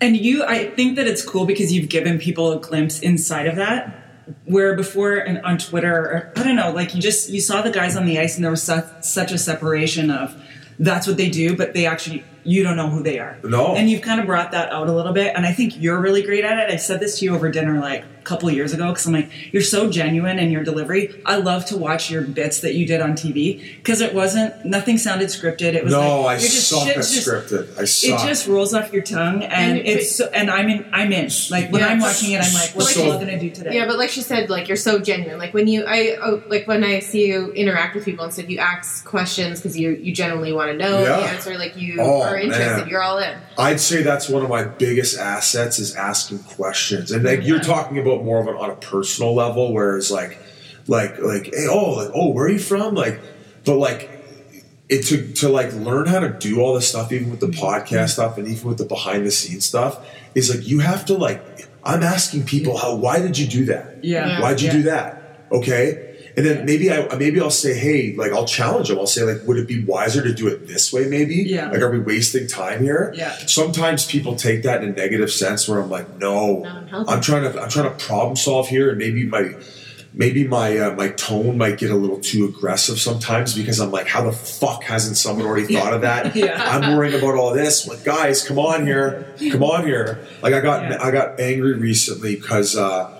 [0.00, 3.56] And you, I think that it's cool because you've given people a glimpse inside of
[3.56, 3.99] that.
[4.44, 7.70] Where before and on Twitter, or, I don't know, like you just you saw the
[7.70, 10.34] guys on the ice and there was such, such a separation of
[10.78, 13.38] that's what they do, but they actually you don't know who they are.
[13.44, 13.74] No.
[13.74, 16.22] And you've kind of brought that out a little bit, and I think you're really
[16.22, 16.72] great at it.
[16.72, 19.30] I said this to you over dinner like a couple years ago because I'm like,
[19.52, 21.20] you're so genuine in your delivery.
[21.24, 24.98] I love to watch your bits that you did on TV because it wasn't nothing
[24.98, 25.74] sounded scripted.
[25.74, 27.78] It was No, like, I you're just- suck shit at just- scripted.
[27.78, 30.84] I it just rolls off your tongue, and, And- it's so, and I'm in.
[30.92, 31.30] I'm in.
[31.50, 31.88] Like when Yeah.
[31.88, 33.74] I'm watching it, I'm like, what's So- Paul gonna do today?
[33.74, 35.38] Yeah, but like she said, like you're so genuine.
[35.38, 38.48] Like when you, I oh, like when I see you interact with people and stuff,
[38.48, 41.16] you ask questions because you you generally want to know Yeah.
[41.16, 41.58] the answer.
[41.58, 42.76] Like you Oh, are interested.
[42.78, 42.88] man.
[42.88, 43.38] You're all in.
[43.58, 47.98] I'd say that's one of my biggest assets is asking questions, and like you're talking
[47.98, 50.38] about more of it on a personal level, whereas like,
[50.86, 52.94] like, like, hey, oh, like, oh, where are you from?
[52.94, 53.20] Like,
[53.64, 54.10] but like,
[54.88, 57.64] it to to like learn how to do all this stuff, even with the Mm-hmm.
[57.64, 61.14] podcast stuff, and even with the behind the scenes stuff, is like you have to
[61.16, 61.68] like.
[61.82, 62.94] I'm asking people how.
[62.96, 64.04] Why did you do that?
[64.04, 64.26] yeah.
[64.26, 64.40] Yeah.
[64.42, 64.72] Why'd you Yeah.
[64.74, 65.46] do that?
[65.50, 66.09] Okay.
[66.36, 68.98] And then maybe I maybe I'll say, hey, like I'll challenge them.
[68.98, 71.06] I'll say, like, would it be wiser to do it this way?
[71.06, 71.36] Maybe.
[71.36, 71.70] Yeah.
[71.70, 73.12] Like, are we wasting time here?
[73.16, 73.36] Yeah.
[73.46, 77.60] Sometimes people take that in a negative sense, where I'm like, no, I'm trying to
[77.60, 79.54] I'm trying to problem solve here, and maybe my
[80.12, 84.06] maybe my uh, my tone might get a little too aggressive sometimes because I'm like,
[84.06, 86.34] how the fuck hasn't someone already thought of that?
[86.40, 86.62] Yeah.
[86.64, 87.88] I'm worrying about all this.
[87.88, 90.24] Like, guys, come on here, come on here.
[90.42, 91.02] Like, I got Yeah.
[91.02, 92.76] I got angry recently because.
[92.76, 93.16] Uh,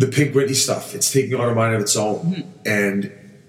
[0.00, 0.94] the Pink Whitney stuff.
[0.96, 2.68] It's taking on a mind of its own, Mm-hmm.
[2.80, 2.98] and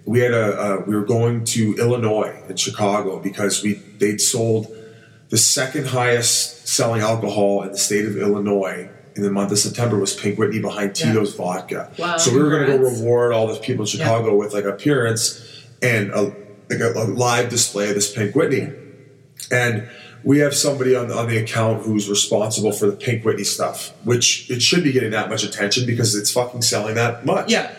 [0.06, 4.64] we had a uh, we were going to Illinois and Chicago because we they'd sold
[5.30, 9.98] the second highest selling alcohol in the state of Illinois in the month of September
[10.00, 11.08] was Pink Whitney behind Yeah.
[11.14, 11.82] Tito's vodka.
[12.00, 14.64] Wow, so we were going to go reward all the people in Chicago with like
[14.66, 15.26] appearance
[15.82, 16.22] and a,
[16.70, 18.68] like a, a live display of this Pink Whitney.
[19.52, 19.88] And
[20.24, 24.50] we have somebody on, on the account who's responsible for the Pink Whitney stuff, which
[24.52, 27.52] it should be getting that much attention because it's fucking selling that much.
[27.52, 27.74] Yeah.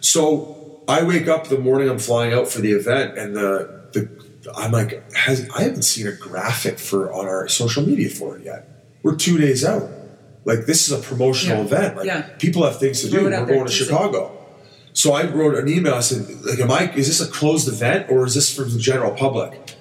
[0.00, 4.08] So I wake up the morning I'm flying out for the event, and the the
[4.56, 8.44] I'm like, has, I haven't seen a graphic for on our social media for it
[8.44, 8.68] yet.
[9.02, 9.88] We're two days out.
[10.44, 11.64] Like this is a promotional Yeah.
[11.64, 11.96] event.
[11.96, 12.22] Like Yeah.
[12.38, 13.24] people have things to do.
[13.24, 14.36] We're going to Chicago.
[14.92, 15.94] So I wrote an email.
[15.94, 16.90] I said, like, am I?
[16.94, 19.76] Is this a closed event or is this for the general public?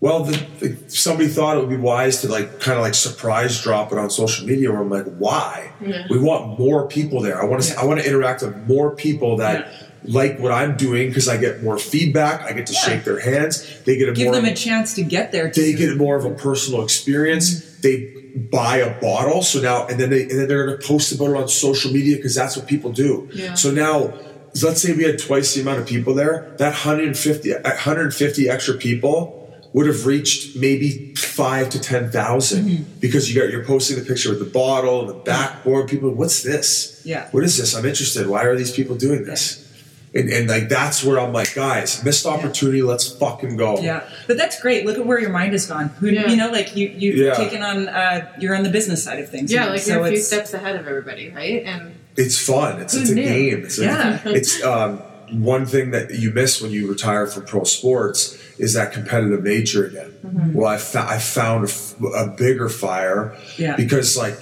[0.00, 3.60] Well, the, the, somebody thought it would be wise to like kind of like surprise
[3.62, 4.70] drop it on social media.
[4.72, 5.72] Where I'm like, why?
[5.80, 6.06] Yeah.
[6.08, 7.40] We want more people there.
[7.40, 7.72] I want to.
[7.74, 7.80] Yeah.
[7.82, 9.70] I want to interact with more people that
[10.04, 12.40] like what I'm doing because I get more feedback.
[12.42, 12.78] I get to Yeah.
[12.80, 13.66] shake their hands.
[13.84, 14.34] They get a Give more.
[14.36, 15.50] them a chance to get there.
[15.54, 17.52] they get more of a personal experience.
[17.54, 17.80] Mm-hmm.
[17.82, 18.16] They
[18.50, 21.30] buy a bottle, so now and then they and then they're going to post about
[21.32, 23.28] it on social media because that's what people do.
[23.34, 23.52] Yeah.
[23.54, 24.14] So now,
[24.62, 26.54] let's say we had twice the amount of people there.
[26.58, 29.36] That 150, 150 extra people
[29.72, 32.82] would have reached maybe five to 10,000 Mm-hmm.
[33.00, 35.88] because you got you're posting the picture with the bottle and the backboard.
[35.88, 37.00] People, what's this?
[37.04, 37.28] Yeah.
[37.30, 37.74] What is this?
[37.76, 38.26] I'm interested.
[38.26, 39.66] Why are these people doing this?
[40.12, 42.82] And, and like that's where I'm like, guys, missed opportunity.
[42.82, 43.78] Let's fucking go.
[43.80, 44.84] Yeah, but that's great.
[44.84, 45.90] Look at where your mind has gone.
[46.00, 46.26] Who, Yeah.
[46.26, 47.34] You know, like you you've Yeah.
[47.34, 47.86] taken on.
[47.86, 49.52] Uh, you're on the business side of things.
[49.52, 51.62] Yeah, now, like so you're a few steps ahead of everybody, right?
[51.64, 52.80] And it's fun.
[52.80, 53.62] It's, Who it's a game.
[53.64, 54.18] It's a, Yeah.
[54.24, 55.00] It's um,
[55.32, 59.86] one thing that you miss when you retire from pro sports is that competitive nature
[59.86, 60.10] again.
[60.26, 60.52] Mm-hmm.
[60.54, 63.76] Well, I, fo- I found a, f- a bigger fire Yeah.
[63.76, 64.36] because like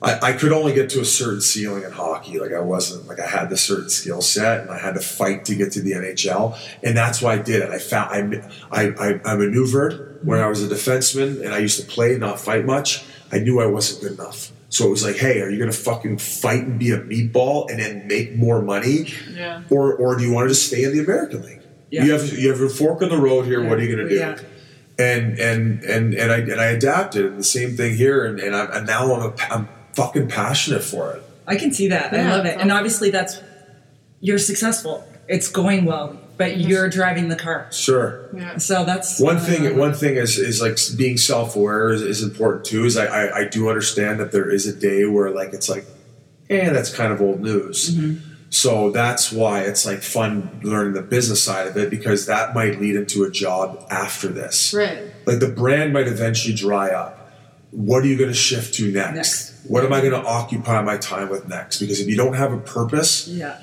[0.00, 2.38] I, I could only get to a certain ceiling in hockey.
[2.38, 5.44] Like I wasn't like I had the certain skill set and I had to fight
[5.46, 7.70] to get to the NHL, and that's why I did it.
[7.70, 8.36] I found
[8.70, 12.16] I I, I, I maneuvered when I was a defenseman and I used to play,
[12.16, 13.04] not fight much.
[13.32, 14.52] I knew I wasn't good enough.
[14.70, 17.80] So it was like, hey, are you gonna fucking fight and be a meatball and
[17.80, 19.62] then make more money, Yeah.
[19.70, 21.62] or or do you want to just stay in the American League?
[21.90, 22.04] Yeah.
[22.04, 23.66] You have you have a fork in the road here.
[23.66, 24.14] What are you gonna do?
[24.14, 24.38] Yeah.
[24.98, 27.24] And and and and I and I adapted.
[27.26, 28.26] And the same thing here.
[28.26, 31.22] And and, I'm, and now I'm a, I'm fucking passionate for it.
[31.46, 32.12] I can see that.
[32.12, 32.50] I love it.
[32.50, 33.40] that's And obviously that's
[34.20, 35.08] you're successful.
[35.28, 37.66] It's going well, but you're driving the car.
[37.72, 38.30] Sure.
[38.34, 38.56] Yeah.
[38.58, 42.64] So that's One uh, thing, one thing is, is like being self-aware is, is important
[42.64, 42.84] too.
[42.84, 45.84] Is I, I, I do understand that there is a day where like it's like,
[46.48, 47.98] eh, that's kind of old news.
[48.50, 52.80] So that's why it's like fun learning the business side of it because that might
[52.80, 54.72] lead into a job after this.
[54.72, 55.02] Right.
[55.26, 57.16] Like the brand might eventually dry up.
[57.72, 59.14] What are you going to shift to next?
[59.14, 59.54] Next.
[59.66, 61.80] What am I going to occupy my time with next?
[61.80, 63.60] Because if you don't have a purpose, Yeah.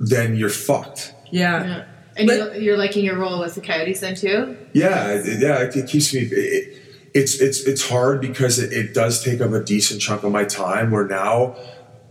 [0.00, 1.12] then you're fucked.
[1.30, 1.64] Yeah.
[1.66, 1.84] Yeah.
[2.16, 4.56] And But- you, you're liking your role as the Coyotes then too?
[4.72, 6.20] Yeah, yeah, it, it keeps me.
[6.20, 6.82] It,
[7.14, 10.44] it's it's it's hard because it, it does take up a decent chunk of my
[10.44, 10.90] time.
[10.90, 11.56] Where now,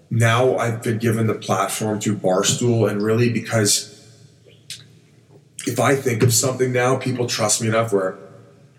[0.09, 3.91] now I've been given the platform to Barstool, and really because
[5.67, 8.17] if I think of something now, people trust me enough where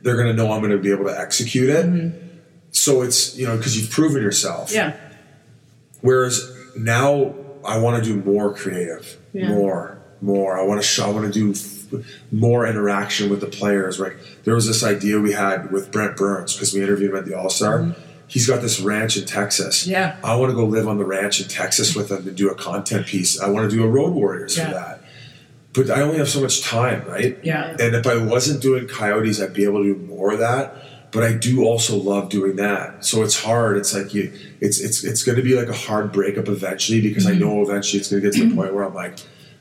[0.02, 1.86] they're going to know I'm going to be able to execute it.
[1.86, 2.38] Mm-hmm.
[2.70, 4.72] So it's you know because you've proven yourself.
[4.72, 4.96] Yeah.
[6.00, 7.34] Whereas now
[7.64, 9.48] I want to do more creative, Yeah.
[9.48, 10.59] more, more.
[10.59, 13.98] I want to show, I want to do f- more interaction with the players.
[13.98, 14.14] Right?
[14.44, 17.37] there was this idea we had with Brent Burns because we interviewed him at the
[17.37, 17.81] All Star.
[17.81, 18.00] Mm-hmm.
[18.29, 19.87] He's got this ranch in Texas.
[19.87, 20.16] Yeah.
[20.22, 22.55] I want to go live on the ranch in Texas with him and do a
[22.55, 23.40] content piece.
[23.40, 24.66] I want to do a Road Warriors Yeah.
[24.66, 25.02] for that.
[25.72, 27.38] But I only have so much time, right?
[27.42, 27.76] Yeah.
[27.79, 30.74] And if I wasn't doing Coyotes, I'd be able to do more of that.
[31.11, 33.05] But I do also love doing that.
[33.05, 33.76] So it's hard.
[33.76, 34.33] It's like you.
[34.61, 37.40] It's it's it's going to be like a hard breakup eventually because I mm-hmm.
[37.40, 39.18] know eventually it's going to get to the point where I'm like,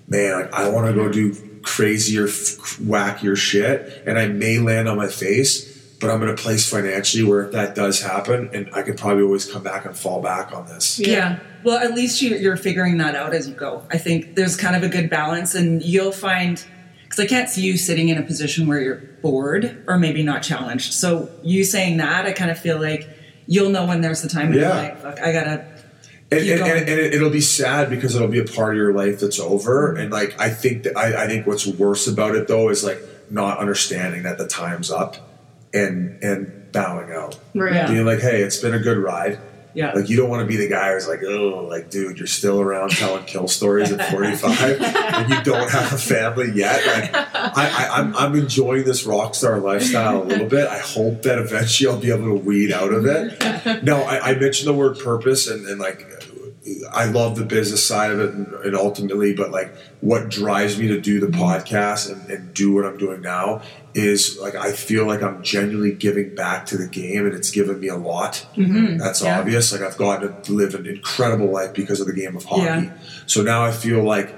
[0.08, 4.88] man, like, I want to go do crazier, f- wackier shit, and I may land
[4.88, 5.74] on my face.
[6.02, 9.24] But I'm in a place financially where if that does happen, and I could probably
[9.24, 11.00] always come back and fall back on this.
[11.00, 11.40] Yeah.
[11.64, 13.82] Well, at least you, you're figuring that out as you go.
[13.90, 16.64] I think there's kind of a good balance, and you'll find
[17.04, 20.44] because I can't see you sitting in a position where you're bored or maybe not
[20.44, 20.94] challenged.
[20.94, 23.08] So you saying that, I kind of feel like
[23.48, 24.48] you'll know when there's the time.
[24.48, 24.62] And Yeah.
[24.62, 25.66] you're like, fuck, I gotta.
[26.32, 28.94] And, and, and, and it- it'll be sad because it'll be a part of your
[28.94, 29.90] life that's over.
[29.90, 30.02] Mm-hmm.
[30.02, 33.00] And like i think that I, I think what's worse about it though is like
[33.30, 35.18] not understanding that the time's up
[35.74, 37.40] and and bowing out.
[37.54, 37.74] Right.
[37.74, 37.88] Yeah.
[37.92, 39.40] being like hey it's been a good ride.
[39.74, 39.92] Yeah.
[39.92, 42.62] like you don't want to be the guy who's like oh like dude you're still
[42.62, 46.86] around telling kill stories at 45 and you don't have a family yet.
[46.88, 47.52] Like I,
[47.90, 50.70] I, I'm, I'm enjoying this rock star lifestyle a little bit.
[50.70, 53.84] I hope that eventually i'll be able to weed out of it.
[53.84, 56.08] No I, I mentioned the word purpose and, and like
[56.92, 60.88] I love the business side of it and, and ultimately, but like what drives me
[60.88, 63.62] to do the podcast and, and do what I'm doing now
[63.94, 67.80] is like I feel like I'm genuinely giving back to the game and it's given
[67.80, 68.46] me a lot.
[68.56, 68.98] Mm-hmm.
[68.98, 69.40] That's Yeah.
[69.40, 69.72] obvious.
[69.72, 72.62] Like I've gotten to live an incredible life because of the game of hockey.
[72.64, 72.94] Yeah.
[73.28, 74.34] So now I feel like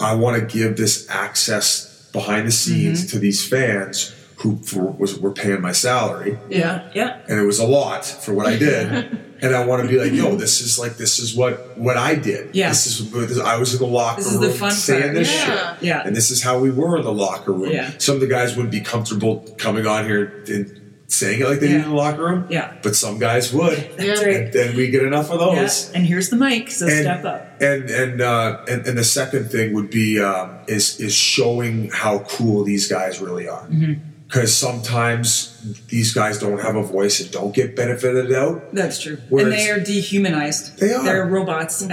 [0.00, 3.10] I want to give this access behind the scenes mm-hmm.
[3.10, 6.90] to these fans who for, was, were paying my salary Yeah.
[6.92, 7.20] Yeah.
[7.28, 9.18] and it was a lot for what I did.
[9.42, 12.14] and I want to be like, yo, this is like this is what what I
[12.14, 12.54] did.
[12.54, 12.68] Yeah.
[12.70, 15.14] This is this, I was in the locker This is the room fun saying part.
[15.14, 15.74] this Yeah.
[15.74, 15.82] shit.
[15.82, 16.02] Yeah.
[16.06, 17.70] And this is how we were in the locker room.
[17.72, 17.90] Yeah.
[17.98, 20.78] Some of the guys wouldn't be comfortable coming on here and
[21.08, 21.72] saying it like they Yeah.
[21.78, 22.46] did in the locker room.
[22.48, 22.72] Yeah.
[22.82, 23.76] But some guys would.
[23.96, 24.26] That's Yeah.
[24.26, 24.36] right.
[24.44, 25.60] And then we get enough of Yeah.
[25.62, 25.90] those.
[25.94, 27.60] And here's the mic, so And, step up.
[27.60, 32.20] and and, uh, and and the second thing would be um, is is showing how
[32.20, 33.66] cool these guys really are.
[33.66, 33.94] Mm-hmm.
[34.32, 38.72] Because sometimes these guys don't have a voice and don't get benefited out.
[38.74, 39.18] That's true.
[39.28, 40.78] Whereas- and they are dehumanized.
[40.78, 41.04] They are.
[41.04, 41.92] They're robots, mm-hmm.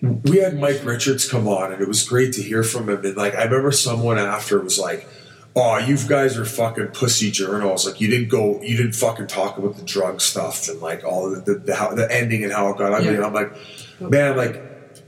[0.00, 3.04] and we had Mike Richards come on, and it was great to hear from him.
[3.04, 5.08] And like, I remember someone after was like,
[5.56, 7.84] "Oh, you guys are fucking pussy journals.
[7.84, 11.30] Like, you didn't go, you didn't fucking talk about the drug stuff and like all
[11.30, 13.16] the the, the, how, the ending and how it got ugly." Yeah.
[13.16, 13.52] And I'm like,
[13.98, 14.62] man, like,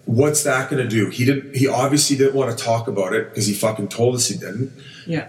[0.07, 1.09] what's that going to do?
[1.09, 1.55] He didn't.
[1.55, 4.73] He obviously didn't want to talk about it because he fucking told us he didn't.
[5.07, 5.29] yeah.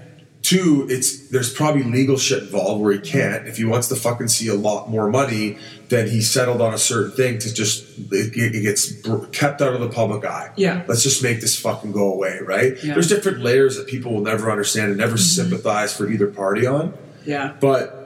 [0.49, 3.47] Two, it's there's probably legal shit involved where he can't.
[3.47, 5.59] If he wants to fucking see a lot more money,
[5.89, 9.75] then he settled on a certain thing to just it, it gets br- kept out
[9.75, 10.51] of the public eye.
[10.55, 10.83] Yeah.
[10.87, 12.71] let's just make this fucking go away, right?
[12.71, 12.77] Yeah.
[12.79, 12.93] Mm-hmm.
[12.93, 16.97] There's different layers that people will never understand and never sympathize for either party on.
[17.25, 17.55] Yeah.
[17.59, 17.98] But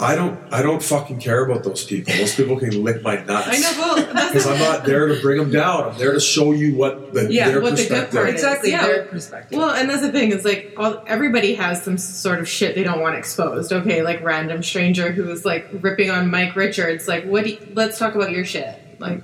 [0.00, 2.14] I don't, I don't fucking care about those people.
[2.14, 3.48] Those people can lick my nuts.
[3.48, 3.72] I know.
[3.78, 3.96] Well,
[4.28, 5.90] because I'm not there to bring them down.
[5.90, 8.14] I'm there to show you what the, Yeah, their what the good perspective.
[8.14, 8.34] part is.
[8.36, 8.70] Exactly.
[8.70, 8.86] Yeah.
[8.86, 9.58] Their perspective.
[9.58, 10.32] Well, and that's the thing.
[10.32, 13.72] It's like all, everybody has some sort of shit they don't want exposed.
[13.74, 17.06] Okay, like random stranger who's like ripping on Mike Richards.
[17.06, 17.44] Like, what?
[17.44, 18.98] Do you, let's talk about your shit.
[19.00, 19.22] Like,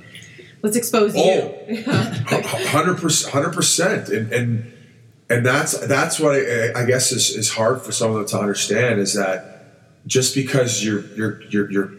[0.63, 1.59] let's expose Oh.
[1.69, 1.77] you.
[1.77, 1.93] Yeah.
[2.69, 4.73] hundred percent, hundred percent, and and
[5.31, 8.39] and that's that's what I, I guess is, is hard for some of them to
[8.39, 9.55] understand is that
[10.07, 11.93] just because you're you're you're, you're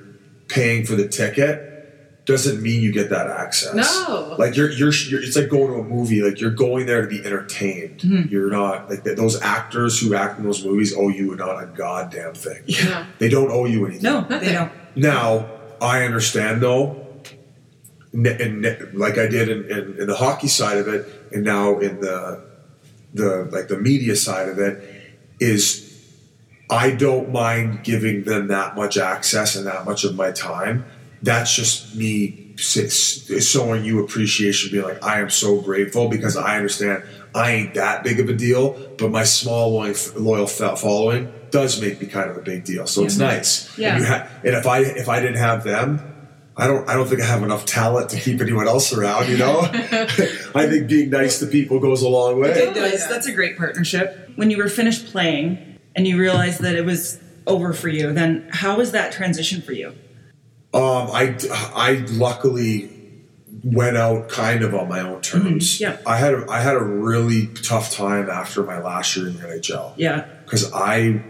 [0.47, 1.63] paying for the ticket
[2.25, 3.73] doesn't mean you get that access.
[3.73, 4.35] No.
[4.37, 6.21] Like you're, you're, you're it's like going to a movie.
[6.21, 7.99] Like you're going there to be entertained.
[8.01, 8.27] Mm-hmm.
[8.29, 11.67] You're not like th- those actors who act in those movies owe you not a
[11.67, 12.63] goddamn thing.
[12.65, 13.05] Yeah.
[13.19, 14.03] They don't owe you anything.
[14.03, 14.39] No, Nothing.
[14.39, 14.71] they don't.
[14.97, 17.07] Now I understand though,
[18.11, 21.45] ne- and ne- like I did in, in, in the hockey side of it, and
[21.45, 22.43] now in the
[23.13, 24.83] the like the media side of it,
[25.39, 25.86] is
[26.69, 30.85] I don't mind giving them that much access and that much of my time.
[31.23, 32.77] That's just me s-
[33.29, 37.03] s- showing you appreciation, being like, I am so grateful because I understand
[37.33, 42.01] I ain't that big of a deal, but my small loyal, loyal following does make
[42.01, 42.85] me kind of a big deal.
[42.87, 43.77] So it's nice.
[43.77, 43.93] Yeah.
[43.95, 46.01] And, you ha- and if I if I didn't have them,
[46.57, 49.29] I don't I don't think I have enough talent to keep anyone else around.
[49.29, 52.49] You know, I think being nice to people goes a long way.
[52.49, 53.07] It does.
[53.07, 54.31] That's a great partnership.
[54.35, 55.66] When you were finished playing
[55.97, 59.73] and you realized that it was over for you, then how was that transition for
[59.73, 59.89] you?
[60.73, 61.35] Um, I,
[61.75, 62.91] I luckily
[63.63, 65.77] went out kind of on my own terms.
[65.77, 65.97] Mhm, yeah.
[66.05, 69.43] I had a, I had a really tough time after my last year in the
[69.47, 70.25] NHL Yeah.
[70.45, 71.23] because I,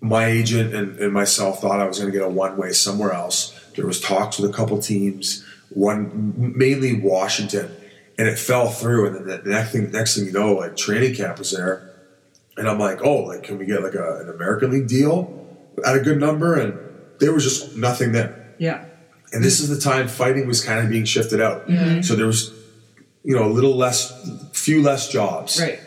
[0.00, 3.12] my agent and, and myself thought I was going to get a one way somewhere
[3.12, 3.58] else.
[3.76, 7.70] There was talks with a couple teams, one mainly Washington,
[8.18, 9.06] and it fell through.
[9.06, 11.90] And then the next thing, next thing you know, like training camp was there,
[12.56, 15.46] and I'm like, oh, like can we get like a, an American League deal
[15.84, 16.58] at a good number?
[16.58, 16.78] And
[17.18, 18.54] there was just nothing there.
[18.58, 18.84] Yeah.
[19.32, 21.66] And this is the time fighting was kind of being shifted out.
[21.68, 22.02] Mm-hmm.
[22.02, 22.52] So there was,
[23.24, 24.12] you know, a little less,
[24.52, 25.60] few less jobs.
[25.60, 25.80] Right.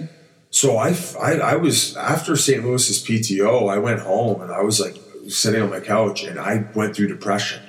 [0.52, 2.64] So I, I, I was after St.
[2.64, 6.66] Louis's PTO, I went home and I was like sitting on my couch and I
[6.76, 7.64] went through depression.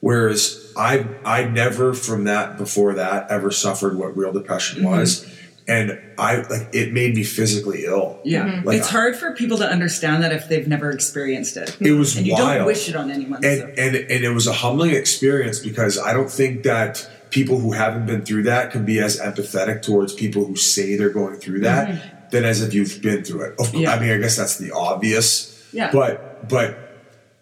[0.00, 4.90] Whereas I, I never from that before that ever suffered what real depression mm-hmm.
[4.90, 5.26] was,
[5.68, 8.18] and I like it made me physically ill.
[8.24, 8.46] Yeah.
[8.46, 8.66] Mm-hmm.
[8.66, 11.76] Like, it's hard for people to understand that if they've never experienced it.
[11.80, 13.44] It was and you don't wish it on anyone.
[13.44, 13.66] and so.
[13.66, 18.06] and and it was a humbling experience because I don't think that people who haven't
[18.06, 21.88] been through that can be as empathetic towards people who say they're going through that
[21.88, 22.28] mm-hmm.
[22.30, 23.52] than as if you've been through it.
[23.52, 23.92] Of course, Yeah.
[23.92, 25.54] I mean, I guess that's the obvious.
[25.72, 25.92] Yeah.
[25.92, 26.87] But but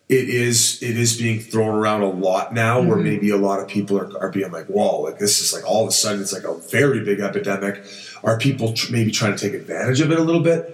[0.09, 3.05] it is it is being thrown around a lot now, where mm-hmm.
[3.05, 5.83] maybe a lot of people are, are being like, "Whoa!" Like this is like all
[5.83, 7.85] of a sudden it's like a very big epidemic.
[8.23, 10.73] Are people tr- maybe trying to take advantage of it a little bit?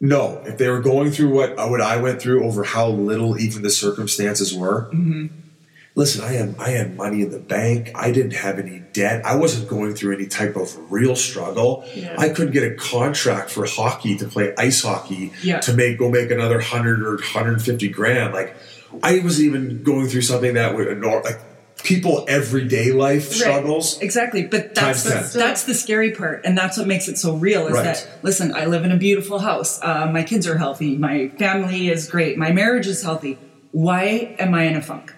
[0.00, 3.62] No, if they were going through what what I went through over how little even
[3.62, 4.90] the circumstances were.
[4.92, 5.26] Mm-hmm.
[5.96, 7.92] Listen, I had I had money in the bank.
[7.94, 9.24] I didn't have any debt.
[9.24, 11.84] I wasn't going through any type of real struggle.
[11.94, 12.16] Yeah.
[12.18, 15.60] I couldn't get a contract for hockey to play ice hockey Yeah.
[15.60, 18.34] to make go make another hundred or hundred fifty grand.
[18.34, 18.56] Like
[19.04, 21.38] I wasn't even going through something that would like
[21.84, 23.36] people everyday life Right.
[23.38, 24.00] struggles.
[24.00, 27.66] Exactly, but that's the, that's the scary part, and that's what makes it so real.
[27.68, 27.84] Is Right.
[27.84, 28.52] that listen?
[28.52, 29.78] I live in a beautiful house.
[29.80, 30.96] Uh, my kids are healthy.
[30.96, 32.36] My family is great.
[32.36, 33.38] My marriage is healthy.
[33.70, 35.14] Why am I in a funk?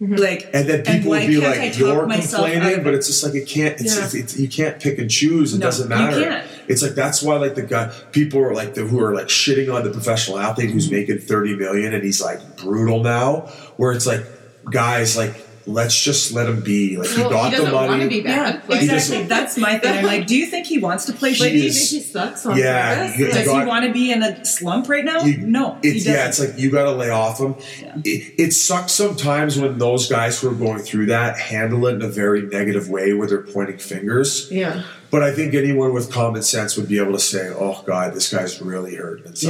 [0.00, 3.48] Like, And then people why would be like, "You're complaining," but it's just like it
[3.48, 3.80] can't.
[3.80, 4.04] It's, Yeah.
[4.04, 5.54] it's, it's, you can't pick and choose.
[5.54, 6.44] It No, doesn't matter.
[6.68, 9.74] It's like that's why like the guy people are like the who are like shitting
[9.74, 10.74] on the professional athlete Mm-hmm.
[10.74, 13.48] who's making thirty million and he's like brutal now.
[13.76, 14.24] Where it's like
[14.70, 15.34] guys like
[15.68, 16.96] let's just let him be.
[16.96, 18.04] Like he got he the doesn't want money.
[18.04, 18.60] to be yeah.
[18.66, 18.86] Like, exactly.
[18.88, 19.98] doesn't- That's my thing.
[19.98, 21.50] I'm like, do you think he wants to play like, shitty?
[21.52, 23.18] do you think he sucks on Yeah, purpose?
[23.18, 25.22] you- Does got- he want to be in a slump right now?
[25.24, 26.12] You- no, It's doesn't.
[26.12, 27.54] yeah, it's like you got to lay off him.
[27.82, 27.96] Yeah.
[28.04, 32.02] It, it sucks sometimes when those guys who are going through that handle it in
[32.02, 34.48] a very negative way where they're pointing fingers.
[34.50, 34.82] yeah.
[35.10, 38.30] But I think anyone with common sense would be able to say, "Oh God, this
[38.30, 39.48] guy's really hurt inside."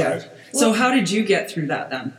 [0.53, 0.57] Yeah.
[0.59, 2.13] So how did you get through that then?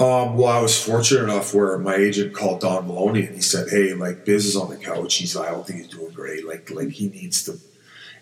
[0.00, 3.68] Um, well, I was fortunate enough where my agent called Don Maloney and he said,
[3.68, 5.16] "Hey, like Biz is on the couch.
[5.16, 6.46] He's I don't think he's doing great.
[6.46, 7.58] Like like he needs to."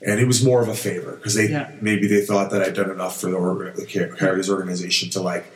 [0.02, 1.70] And it was more of a favor because they Yeah.
[1.80, 5.46] maybe they thought that I'd done enough for the, the Car- Coyotes organization to like,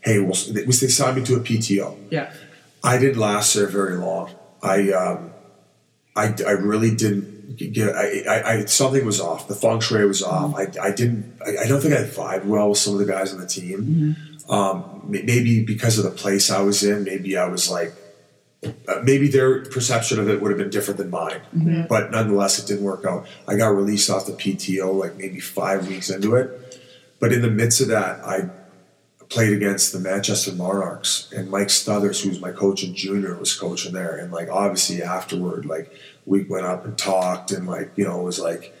[0.00, 2.32] "Hey, well, they, they signed me to a PTO." Yeah,
[2.82, 4.30] I didn't last there very long.
[4.62, 5.30] I um,
[6.14, 7.94] I, I really didn't get.
[7.94, 9.46] I, I, I something was off.
[9.46, 10.54] The feng shui was off.
[10.54, 11.36] I, I didn't.
[11.46, 14.16] I, I don't think I vibed well with some of the guys on the team.
[14.48, 17.04] Um, maybe because of the place I was in.
[17.04, 17.92] Maybe I was like.
[18.64, 21.40] Uh, maybe their perception of it would have been different than mine,
[21.88, 23.26] but nonetheless, it didn't work out.
[23.46, 26.80] I got released off the PTO like maybe five weeks into it,
[27.20, 28.48] but in the midst of that, I
[29.28, 33.54] played against the Manchester Monarchs and Mike Stothers, who was my coach in junior, was
[33.54, 34.16] coaching there.
[34.16, 35.92] And like obviously afterward, like
[36.24, 38.74] we went up and talked and like, you know, it was like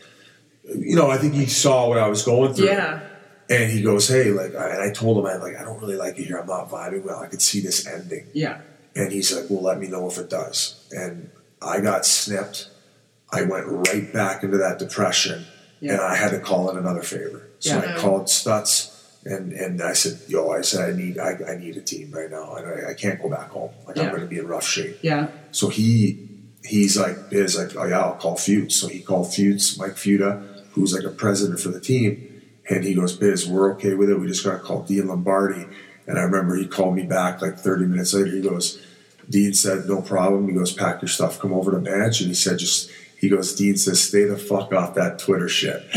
[0.74, 2.66] you know, I think he saw what I was going through.
[2.66, 3.00] yeah,
[3.48, 6.18] And he goes, Hey, like and I told him I like I don't really like
[6.18, 6.38] it here.
[6.38, 7.20] I'm not vibing well.
[7.20, 8.26] I could see this ending.
[8.34, 8.60] yeah.
[8.94, 10.86] And he's like, Well, let me know if it does.
[10.90, 11.30] And
[11.62, 12.70] I got snipped.
[13.32, 15.44] I went right back into that depression
[15.80, 15.92] Yeah.
[15.94, 17.48] and I had to call in another favor.
[17.60, 17.94] So Yeah.
[17.94, 18.92] I called Stutz
[19.26, 22.30] And and I said, yo, I said I need I, I need a team right
[22.30, 23.70] now, and I, I can't go back home.
[23.86, 24.98] Like I'm going to be in rough shape.
[25.02, 25.28] Yeah.
[25.52, 26.28] So he
[26.64, 28.74] he's like Biz like, oh yeah, I'll call Feuds.
[28.74, 30.30] So he called Feuds, Mike Futa,
[30.72, 32.35] who's like a president for the team,
[32.68, 34.18] and he goes, Biz, we're okay with it.
[34.18, 35.66] We just gotta call Dean Lombardi.
[36.06, 38.30] And I remember he called me back like 30 minutes later.
[38.30, 38.80] He goes,
[39.28, 40.48] Dean said, no problem.
[40.48, 42.20] He goes, pack your stuff, come over to bench.
[42.20, 42.90] And he said, just
[43.26, 45.84] he goes, Dean says, stay the fuck off that Twitter shit.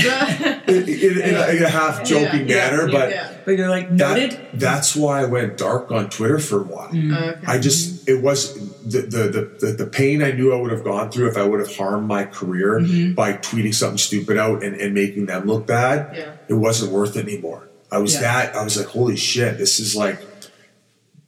[0.67, 3.37] in, in, in, a, in a half joking Yeah, manner, yeah, but yeah.
[3.45, 4.31] But you're like noted.
[4.31, 6.89] that, that's why I went dark on Twitter for a while.
[6.89, 7.15] Mm.
[7.15, 7.45] Oh, okay.
[7.45, 10.83] I just it was the, the the the the pain I knew I would have
[10.83, 13.13] gone through if I would have harmed my career mm-hmm.
[13.13, 16.15] by tweeting something stupid out and, and making them look bad.
[16.15, 16.35] Yeah.
[16.47, 17.69] It wasn't worth it anymore.
[17.91, 18.21] I was Yeah.
[18.21, 20.19] that I was like, holy shit, this is like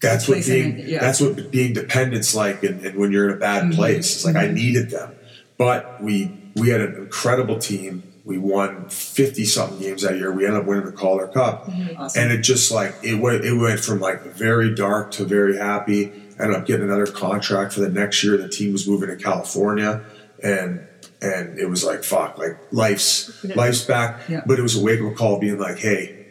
[0.01, 0.99] that's what being yeah.
[0.99, 3.73] that's what being dependent's like and, and when you're in a bad mm-hmm.
[3.73, 4.15] place.
[4.15, 4.55] It's like I mm-hmm.
[4.55, 5.15] needed them.
[5.61, 8.01] But we we had an incredible team.
[8.25, 10.31] We won fifty something games that year.
[10.31, 12.19] We ended up winning the Calder Cup, Awesome.
[12.23, 13.45] and it just like it went.
[13.45, 16.11] It went from like very dark to very happy.
[16.39, 18.37] Ended up getting another contract for the next year.
[18.37, 20.01] The team was moving to California,
[20.43, 20.87] and
[21.21, 24.27] and it was like fuck, like life's life's back.
[24.27, 24.41] Yeah.
[24.47, 26.25] But it was a wake up call, being like, hey,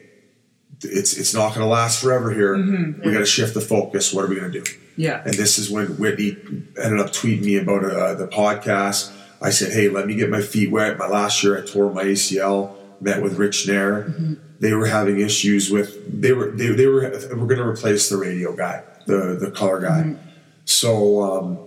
[0.82, 2.56] it's it's not going to last forever here.
[2.56, 4.12] We got to shift the focus.
[4.12, 4.70] What are we going to do?
[4.96, 5.22] yeah.
[5.24, 6.36] And this is when Whitney
[6.82, 9.12] ended up tweeting me about uh, the podcast.
[9.40, 12.04] I said, "Hey, let me get my feet wet." My last year, I tore my
[12.04, 12.76] ACL.
[13.00, 14.38] Met with Rich Nairn.
[14.60, 18.18] They were having issues with they were they, they were were going to replace the
[18.18, 20.16] radio guy, the the color guy.
[20.66, 21.58] So um,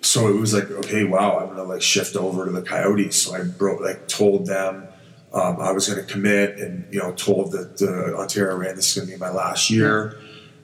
[0.00, 3.20] so it was like, okay, wow, I'm going to like shift over to the Coyotes.
[3.20, 4.86] So I broke like told them.
[5.34, 8.90] Um, I was going to commit, and you know, told that uh, Ontario Reign this
[8.90, 10.18] is going to be my last year,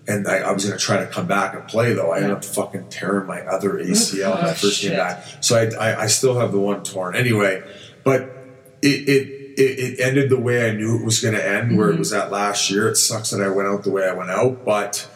[0.07, 1.93] and I, I was going to try to come back and play.
[1.95, 4.93] Though I ended up fucking tearing my other oh, ACL when I Oh, first came
[4.97, 7.63] back, so I, I, I still have the one torn anyway.
[8.05, 8.23] But
[8.83, 11.89] it it, it, it ended the way I knew it was going to end, where
[11.89, 11.99] it mm-hmm.
[12.01, 12.89] was at last year.
[12.89, 15.09] It sucks that I went out the way I went out, but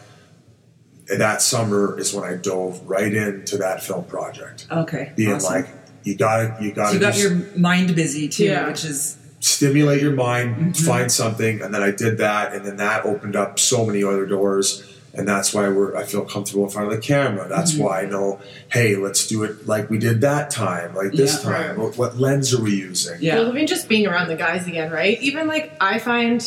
[1.17, 5.11] that summer is when I dove right into that film project, Okay.
[5.15, 5.53] being awesome.
[5.63, 5.67] like,
[6.03, 8.67] you got to you got So to you got just- your mind busy too, Yeah.
[8.67, 10.85] which is stimulate your mind, Mm-hmm.
[10.85, 14.25] find something, and then I did that, and then that opened up so many other
[14.25, 14.83] doors,
[15.13, 17.47] and that's why we're I feel comfortable in front of the camera.
[17.47, 17.83] That's Mm-hmm.
[17.83, 18.39] why I know,
[18.71, 21.51] hey, let's do it like we did that time, like this Yeah.
[21.51, 21.69] time.
[21.69, 21.77] Right.
[21.77, 23.17] What, what lens are we using?
[23.21, 23.35] yeah.
[23.35, 25.19] Well, even just being around the guys again, right?
[25.21, 26.45] Even like I find,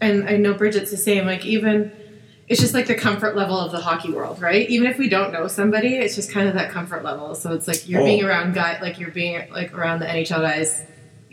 [0.00, 1.26] and I know Bridget's the same.
[1.26, 1.92] Like even,
[2.48, 4.68] it's just like the comfort level of the hockey world, right?
[4.68, 7.34] Even if we don't know somebody, it's just kind of that comfort level.
[7.36, 8.04] So it's like you're Oh.
[8.04, 10.82] being around guy, like you're being like around the NHL guys,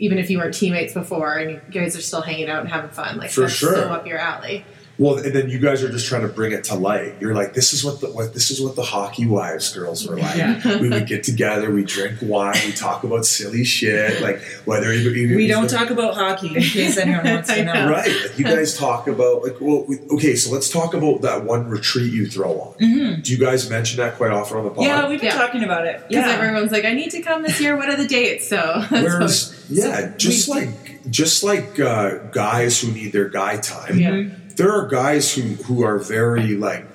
[0.00, 2.90] even if you weren't teammates before, and you guys are still hanging out and having
[2.90, 3.18] fun.
[3.18, 3.74] Like For that's sure.
[3.74, 4.64] so up your alley.
[5.00, 7.14] Well, and then you guys are just trying to bring it to light.
[7.20, 10.16] You're like, this is what the what this is what the hockey wives girls were
[10.16, 10.36] like.
[10.36, 10.78] Yeah.
[10.78, 15.16] we would get together, we drink wine, we talk about silly shit, like whether even,
[15.16, 17.72] even we don't talk about hockey in case anyone wants to know.
[17.86, 17.90] know.
[17.90, 18.06] Right.
[18.22, 21.68] Like you guys talk about like well we, okay, so let's talk about that one
[21.68, 22.74] retreat you throw on.
[22.74, 23.22] Mhm.
[23.24, 24.84] Do you guys mention that quite often on the podcast?
[24.84, 25.38] Yeah, we've been Yeah.
[25.46, 26.02] talking about it.
[26.08, 26.32] Because Yeah.
[26.36, 27.74] everyone's like, I need to come this year.
[27.74, 28.48] What are the dates?
[28.48, 28.56] So
[28.90, 33.56] that's what- Whereas yeah, just we- like just like uh, guys who need their guy
[33.56, 33.98] time.
[33.98, 34.24] yeah.
[34.60, 36.86] There are guys who who are very like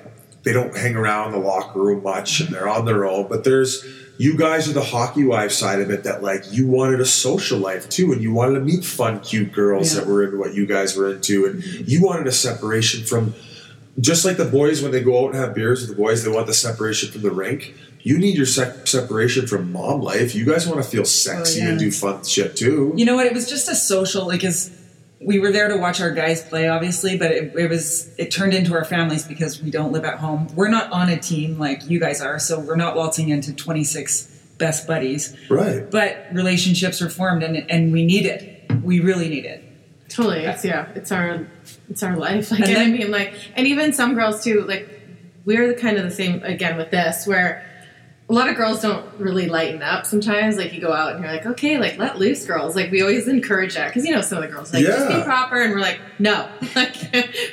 [0.44, 3.26] they don't hang around the locker room much and they're on their own.
[3.28, 3.84] But there's
[4.18, 7.58] you guys are the hockey wife side of it that like you wanted a social
[7.58, 10.00] life too and you wanted to meet fun, cute girls Yeah.
[10.00, 13.34] that were into what you guys were into and you wanted a separation from
[13.98, 16.30] just like the boys when they go out and have beers with the boys, they
[16.30, 17.74] want the separation from the rink.
[18.02, 20.34] You need your sec- separation from mom life.
[20.36, 21.70] You guys want to feel sexy yeah.
[21.70, 22.92] and do fun shit too.
[22.94, 23.26] You know what?
[23.26, 24.70] It was just a social, like, as
[25.26, 28.54] we were there to watch our guys play, obviously, but it, it was it turned
[28.54, 30.46] into our families because we don't live at home.
[30.54, 33.82] We're not on a team like you guys are, so we're not waltzing into twenty
[33.82, 35.36] six best buddies.
[35.50, 35.90] Right.
[35.90, 38.70] But relationships are formed, and and we need it.
[38.84, 39.64] We really need it.
[40.08, 41.48] Totally, it's yeah, it's our
[41.90, 42.50] it's our life.
[42.52, 44.62] Like, And and I mean, like, and even some girls too.
[44.62, 44.88] Like,
[45.44, 47.65] we're the kind of the same again with this, where
[48.28, 50.04] a lot of girls don't really lighten up.
[50.04, 52.74] Sometimes, like, you go out and you're like, okay, like, let loose, girls.
[52.74, 55.22] Like, we always encourage that because you know some of the girls like just be
[55.22, 56.96] proper, and we're like, no, like,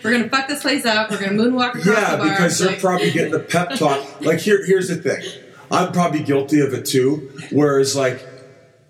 [0.03, 1.11] we're gonna fuck this place up.
[1.11, 2.29] We're gonna moonwalk across Yeah, the bar.
[2.29, 4.03] because they're like, probably getting the pep talk.
[4.21, 5.21] Like here, here's the thing.
[5.69, 7.29] I'm probably guilty of it too.
[7.51, 8.27] Whereas, like,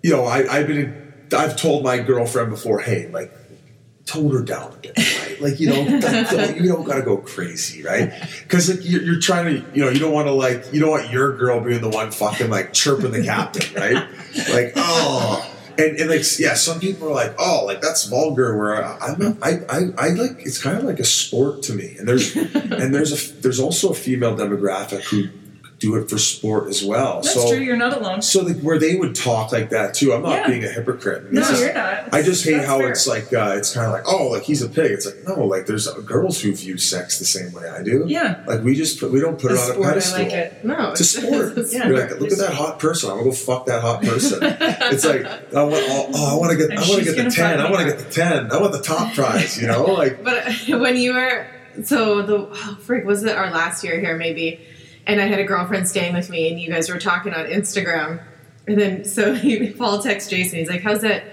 [0.02, 0.96] you know, I, I've been,
[1.36, 3.34] I've told my girlfriend before, hey, like,
[4.06, 5.40] tone her down a bit, right?
[5.40, 6.00] Like, you know, don't,
[6.30, 8.12] don't- you don't gotta go crazy, right?
[8.42, 10.90] Because like, you're, you're trying to, you know, you don't want to like, you don't
[10.90, 14.06] want your girl being the one fucking like chirping the captain, right?
[14.52, 15.50] Like, oh.
[15.76, 18.56] And, and like yeah, some people are like, oh, like that's vulgar.
[18.56, 21.96] Where I'm not, I, I I like it's kind of like a sport to me.
[21.98, 25.30] And there's and there's a there's also a female demographic who
[25.84, 27.20] do it for sport as well.
[27.22, 27.60] That's so true.
[27.60, 28.22] You're not alone.
[28.22, 30.12] so like where they would talk like that too.
[30.12, 30.46] I'm not Yeah.
[30.48, 31.32] being a hypocrite.
[31.32, 32.12] No, just- you're not.
[32.14, 32.90] I just hate That's how fair.
[32.90, 34.92] it's like uh, it's kind of like oh like he's a pig.
[34.92, 38.04] It's like no like there's girls who view sex the same way I do.
[38.06, 38.42] Yeah.
[38.46, 40.22] Like we just put we don't put The it on sport, a I pedestal.
[40.22, 40.64] like it.
[40.64, 41.58] No, It's a sport.
[41.58, 41.88] it's a Yeah.
[41.88, 43.10] You're like, look at that hot person.
[43.10, 44.38] I'm gonna go fuck that hot person.
[44.42, 47.24] it's like, I want, oh, oh, I want to get, And I want to get
[47.24, 47.60] the ten.
[47.60, 48.50] I want to get the ten.
[48.52, 49.60] I want the top prize.
[49.60, 51.46] You know, like But when you were
[51.82, 54.60] so the oh, freak was it our last year here maybe,
[55.06, 58.22] and I had a girlfriend staying with me, and you guys were talking on Instagram,
[58.66, 60.58] and then so he Paul texts Jason.
[60.58, 61.24] He's like, "How's that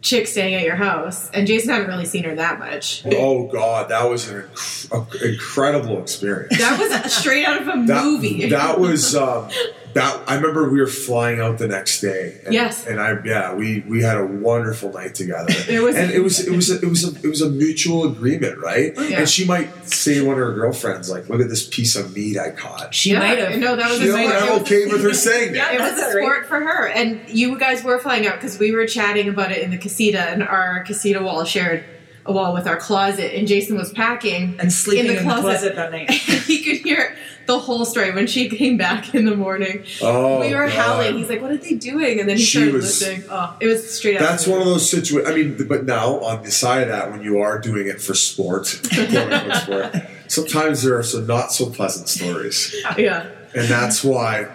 [0.00, 3.04] chick staying at your house?" And Jason hadn't really seen her that much.
[3.06, 6.58] oh god, that was an inc- incredible experience.
[6.58, 8.48] That was straight out of a that, movie.
[8.50, 9.48] That was um,
[9.94, 10.22] that.
[10.28, 12.40] I remember we were flying out the next day.
[12.44, 12.86] And, Yes.
[12.86, 15.52] and I yeah we we had a wonderful night together.
[15.68, 18.04] It was- and it was it was a, it was a, it was a mutual
[18.10, 18.92] agreement, right?
[18.96, 19.20] Oh, yeah.
[19.20, 22.14] And she might say to one of her girlfriends like, "Look at this piece of
[22.14, 23.58] meat I caught." She yeah, might have.
[23.58, 24.42] No, that was You a know, sport.
[24.52, 25.72] I'm okay with her saying that.
[25.74, 28.72] yeah, It was a sport for her, and you guys were flying out because we
[28.72, 31.84] were chatting about it in the casita, and our casita wall shared
[32.24, 35.28] a wall with our closet, and Jason was packing and sleeping in in the the,
[35.28, 35.42] closet.
[35.42, 36.10] closet that night.
[36.46, 37.16] he could hear
[37.46, 39.84] the whole story when she came back in the morning.
[40.00, 40.70] Oh, we were God.
[40.72, 41.16] howling.
[41.18, 43.24] He's like, "What are they doing?" And then he She started was- listening.
[43.28, 44.22] Oh, it was straight up.
[44.28, 45.28] That's one of those situations.
[45.30, 48.14] I mean, but now on the side of that, when you are doing it for
[48.14, 49.96] sport, sport,
[50.28, 53.26] sometimes there are some not so pleasant stories, Yeah.
[53.54, 54.46] and that's why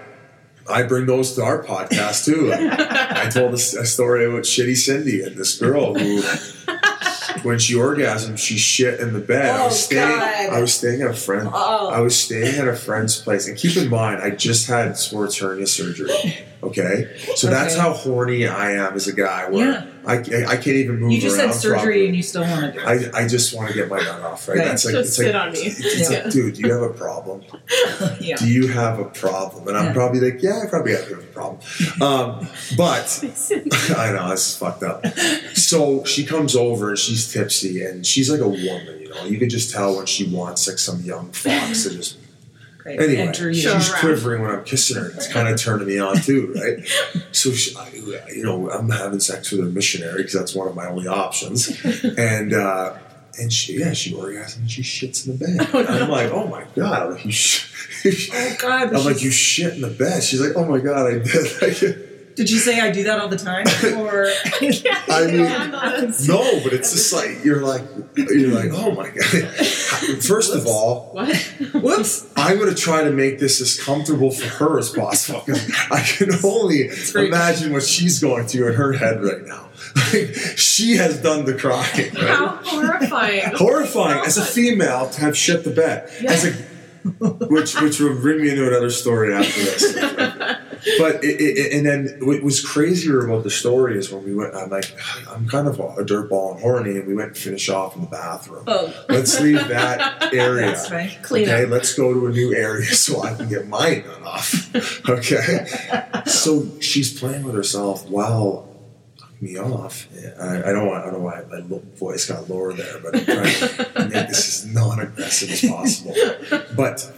[0.70, 2.52] I bring those to our podcast too.
[2.54, 6.22] I told a, a story about Shitty Cindy and this girl who,
[7.44, 9.50] when she orgasmed, she shit in the bed.
[9.56, 10.08] I Oh, was staying.
[10.20, 10.50] God.
[10.54, 11.50] I was staying at a friend.
[11.52, 11.90] Oh.
[11.90, 15.38] I was staying at a friend's place, and keep in mind, I just had sports
[15.38, 16.10] hernia surgery.
[16.64, 19.50] Okay, so that's how horny I am as a guy.
[19.50, 19.86] Where Yeah.
[20.08, 20.16] I,
[20.48, 21.12] I can't even move.
[21.12, 22.06] You just around had surgery properly.
[22.08, 23.14] and you still want to do it.
[23.14, 24.58] I, I just want to get my nut off, right?
[24.58, 24.66] Right.
[24.68, 25.60] That's like Just it's sit like, on me.
[25.60, 26.24] It's, it's Yeah.
[26.24, 27.44] like, dude, do you have a problem?
[28.22, 28.38] yeah.
[28.38, 29.68] Do you have a problem?
[29.68, 29.94] And I'm Yeah.
[29.94, 31.60] probably like, yeah, I probably have a a problem.
[32.02, 32.48] Um,
[32.78, 33.24] but
[33.98, 35.06] I know this is fucked up.
[35.56, 39.26] So she comes over and she's tipsy and she's like a woman, you know.
[39.26, 42.18] You can just tell when she wants like some young fox to just
[42.96, 43.00] Great.
[43.02, 43.56] Anyway, Enter you.
[43.56, 44.00] She's around.
[44.00, 45.10] quivering when I'm kissing her.
[45.10, 47.24] It's kind of turning me on too, right?
[47.34, 47.90] So, she, I,
[48.34, 51.70] you know, I'm having sex with a missionary because that's one of my only options.
[52.18, 52.98] And uh,
[53.40, 55.70] and she, yeah, she orgasms and she shits in the bed.
[55.74, 57.32] Oh, And I'm like, oh my god, I'm like, you.
[57.32, 57.74] Sh-.
[58.34, 58.94] Oh God!
[58.94, 60.24] I'm like, you shit in the bed.
[60.24, 62.04] She's like, oh my god, I did.
[62.38, 63.66] Did you say I do that all the time?
[63.98, 64.28] Or
[65.10, 65.42] I mean,
[66.28, 67.82] no, but it's just like you're like
[68.16, 69.26] you're like, oh my god.
[70.24, 71.36] First of all, What?
[71.74, 72.28] whoops!
[72.36, 75.42] I'm going to try to make this as comfortable for her as possible
[75.92, 79.70] I can only imagine what she's going through in her head right now.
[79.96, 82.28] Like, she has done the crying, right?
[82.28, 83.52] How horrifying!
[83.56, 86.10] Horrifying as a female to have shit the bed.
[86.28, 86.52] As a,
[87.48, 89.98] which which will bring me into another story after this.
[90.98, 94.56] But it, it, and then what was crazier about the story is when we went.
[94.56, 94.86] I'm like,
[95.30, 98.08] I'm kind of a dirtball and horny, and we went and finish off in the
[98.08, 98.64] bathroom.
[98.68, 100.68] Oh, Let's leave that area.
[100.68, 101.12] that's fine.
[101.22, 101.70] Clean okay, up.
[101.70, 104.70] let's go to a new area so I can get mine nut off.
[105.10, 105.66] Okay,
[106.26, 108.68] so she's playing with herself while
[109.42, 110.08] me off.
[110.40, 111.04] I, I don't want.
[111.06, 111.62] I don't know why my
[111.96, 116.16] voice got lower there, but I'm trying to make this as non-aggressive as possible.
[116.76, 117.12] But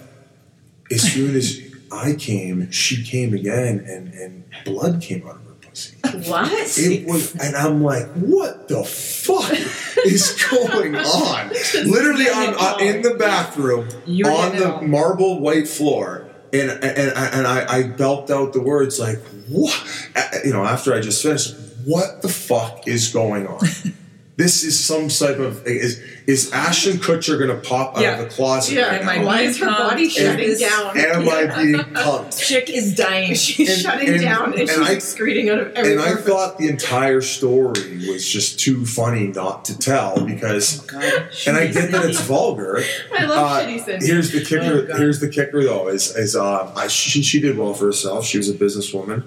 [0.92, 1.60] as soon as
[1.92, 5.98] I came, she came again, and and blood came out of her pussy.
[6.30, 6.78] What?
[6.78, 9.52] It was, and I'm like, what the fuck
[10.06, 11.50] is going on?
[11.86, 16.84] Literally, I'm uh, in the bathroom You were on the marble white floor, and and
[16.84, 20.10] and I, I belted out the words like, what?
[20.44, 23.60] You know, after I just finished, what the fuck is going on?
[24.40, 28.20] This is some type of is is Ashton Kutcher gonna pop out Yeah.
[28.20, 29.26] of the closet Yeah, right and my now?
[29.26, 30.98] Why is her body And shutting this- down?
[30.98, 32.40] Am I being punked?
[32.40, 33.34] Chick is dying.
[33.36, 36.12] She's And- shutting and- down and, and she's I- excreting out of every And I
[36.12, 36.26] orifice.
[36.26, 41.24] thought the entire story was just too funny not to tell because, Oh God.
[41.46, 42.82] and I get that it's vulgar.
[43.18, 44.08] I love Uh, shitty Cindy.
[44.08, 44.86] Here's the kicker.
[44.86, 45.00] Oh, God.
[45.00, 45.90] here's the kicker, though.
[45.90, 48.26] Is is um, I, she she did well for herself.
[48.26, 49.24] She was a businesswoman.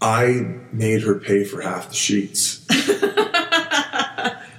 [0.00, 2.60] I made her pay for half the sheets.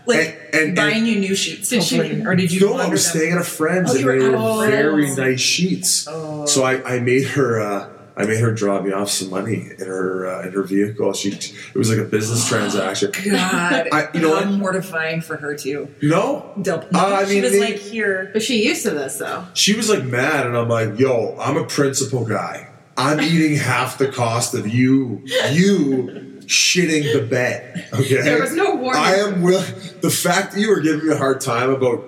[0.05, 2.59] Like And- and- buying you new sheets, Did she- or did you?
[2.61, 3.19] no, I launder was them?
[3.19, 5.17] staying at a friend's Oh, and you were they were a very friend's.
[5.17, 6.07] nice sheets.
[6.09, 6.45] Oh.
[6.45, 7.59] So I, I made her.
[7.61, 11.13] Uh, I made her drop me off some money in her uh, in her vehicle.
[11.13, 13.11] She it was like a business transaction.
[13.31, 14.51] God, I- you know how what?
[14.59, 15.87] mortifying for her too.
[16.01, 19.15] No, Del- Uh, I she mean, was they- like, "Here, but she used to this
[19.17, 19.45] though.
[19.55, 22.67] she was like mad, and I'm like, "Yo, I'm a principal guy.
[22.95, 27.87] I'm eating half the cost of you, you shitting the bed.
[27.93, 29.01] Okay, There was no warning.
[29.01, 29.73] I am willing.
[30.01, 32.03] The fact that you were giving me a hard time about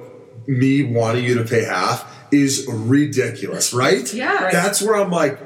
[0.48, 4.12] me wanting you to pay half is ridiculous, right?
[4.14, 4.44] Yeah.
[4.46, 4.52] Right.
[4.52, 5.40] That's where I'm like,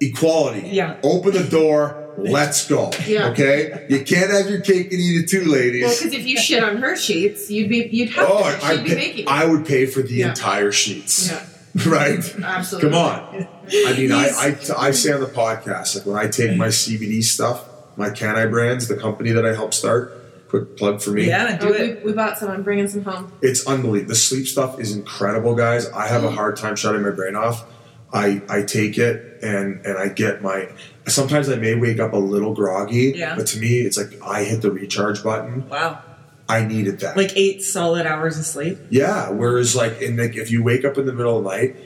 [0.00, 0.68] equality.
[0.68, 0.96] Yeah.
[1.02, 2.02] Open the door.
[2.18, 2.92] Let's go.
[3.06, 3.28] Yeah.
[3.28, 3.86] Okay.
[3.90, 5.84] You can't have your cake and eat it too, ladies.
[5.84, 8.58] Well, because if you shit on her sheets, you'd be you'd have oh, to.
[8.60, 9.24] She'd I, be making.
[9.24, 9.28] It.
[9.28, 10.28] I would pay for the Yeah.
[10.30, 11.30] entire sheets.
[11.30, 11.44] yeah,
[11.86, 12.18] Right.
[12.42, 12.90] absolutely.
[12.90, 13.48] Come on.
[13.70, 17.22] I mean, I, I, I say on the podcast, like when I take my CBD
[17.22, 17.64] stuff,
[17.96, 21.26] my Can I brands, the company that I helped start, quick plug for me.
[21.28, 21.98] Yeah, do Oh, it.
[22.04, 22.50] we, we bought some.
[22.50, 23.32] I'm bringing some home.
[23.42, 24.10] It's unbelievable.
[24.10, 25.88] The sleep stuff is incredible, guys.
[25.90, 27.64] I have a hard time shutting my brain off.
[28.12, 30.68] I, I take it and, and I get my.
[31.08, 33.34] Sometimes I may wake up a little groggy, Yeah.
[33.36, 35.68] but to me, it's like I hit the recharge button.
[35.68, 36.02] Wow.
[36.48, 37.16] I needed that.
[37.16, 38.78] Like eight solid hours of sleep.
[38.90, 39.30] Yeah.
[39.30, 41.76] Whereas, like, in like, if you wake up in the middle of the night,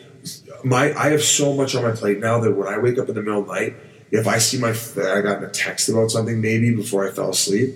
[0.62, 3.14] my I have so much on my plate now that when I wake up in
[3.14, 3.76] the middle of the night,
[4.11, 7.74] if I see my I got a text about something maybe before I fell asleep,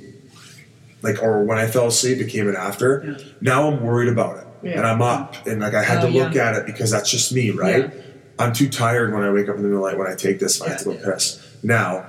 [1.03, 3.05] like or when I fell asleep, it came in after.
[3.19, 3.25] Yeah.
[3.41, 4.79] Now I'm worried about it, Yeah.
[4.79, 6.49] and I'm up, and like I had Oh, to look yeah.
[6.51, 7.93] at it because that's just me, right?
[8.39, 10.17] I'm too tired when I wake up in the middle of the night when I
[10.17, 10.61] take this.
[10.61, 11.41] I have to go piss.
[11.63, 12.07] Now,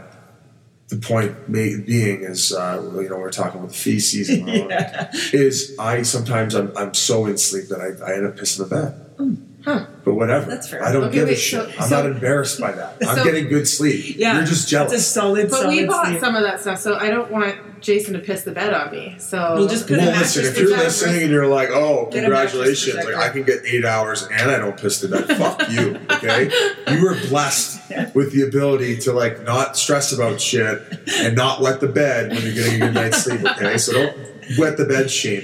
[0.88, 4.70] the point being is, uh, you know, we're talking about the feces and all
[5.34, 8.76] is I sometimes I'm, I'm so in sleep that I, I end up pissing the
[8.76, 9.45] bed.
[9.66, 9.86] Huh.
[10.04, 10.46] But whatever.
[10.50, 10.84] That's fair.
[10.86, 11.60] I don't Okay, give a shit.
[11.66, 12.98] so- I'm so- not embarrassed by that.
[13.08, 14.16] I'm so- getting good sleep.
[14.18, 14.36] Yeah.
[14.36, 15.08] You're just It's a jealous.
[15.08, 16.20] solid, But solid we bought sleep.
[16.20, 17.56] some of that stuff, so I don't want
[17.86, 19.16] Jason to piss the bed on me.
[19.20, 20.84] So We'll just put well, a listen, if you're protector.
[20.86, 22.52] listening and you're like, oh, Get a mattress
[22.84, 23.16] congratulations, like.
[23.16, 25.38] I can get eight hours and I don't piss the bed.
[25.38, 26.50] Fuck you, okay?
[26.92, 27.82] You were blessed
[28.16, 30.82] with the ability to like not stress about shit
[31.20, 33.78] and not wet the bed when you're getting a good night's sleep, okay?
[33.78, 34.18] So don't
[34.58, 35.44] wet the bed shame.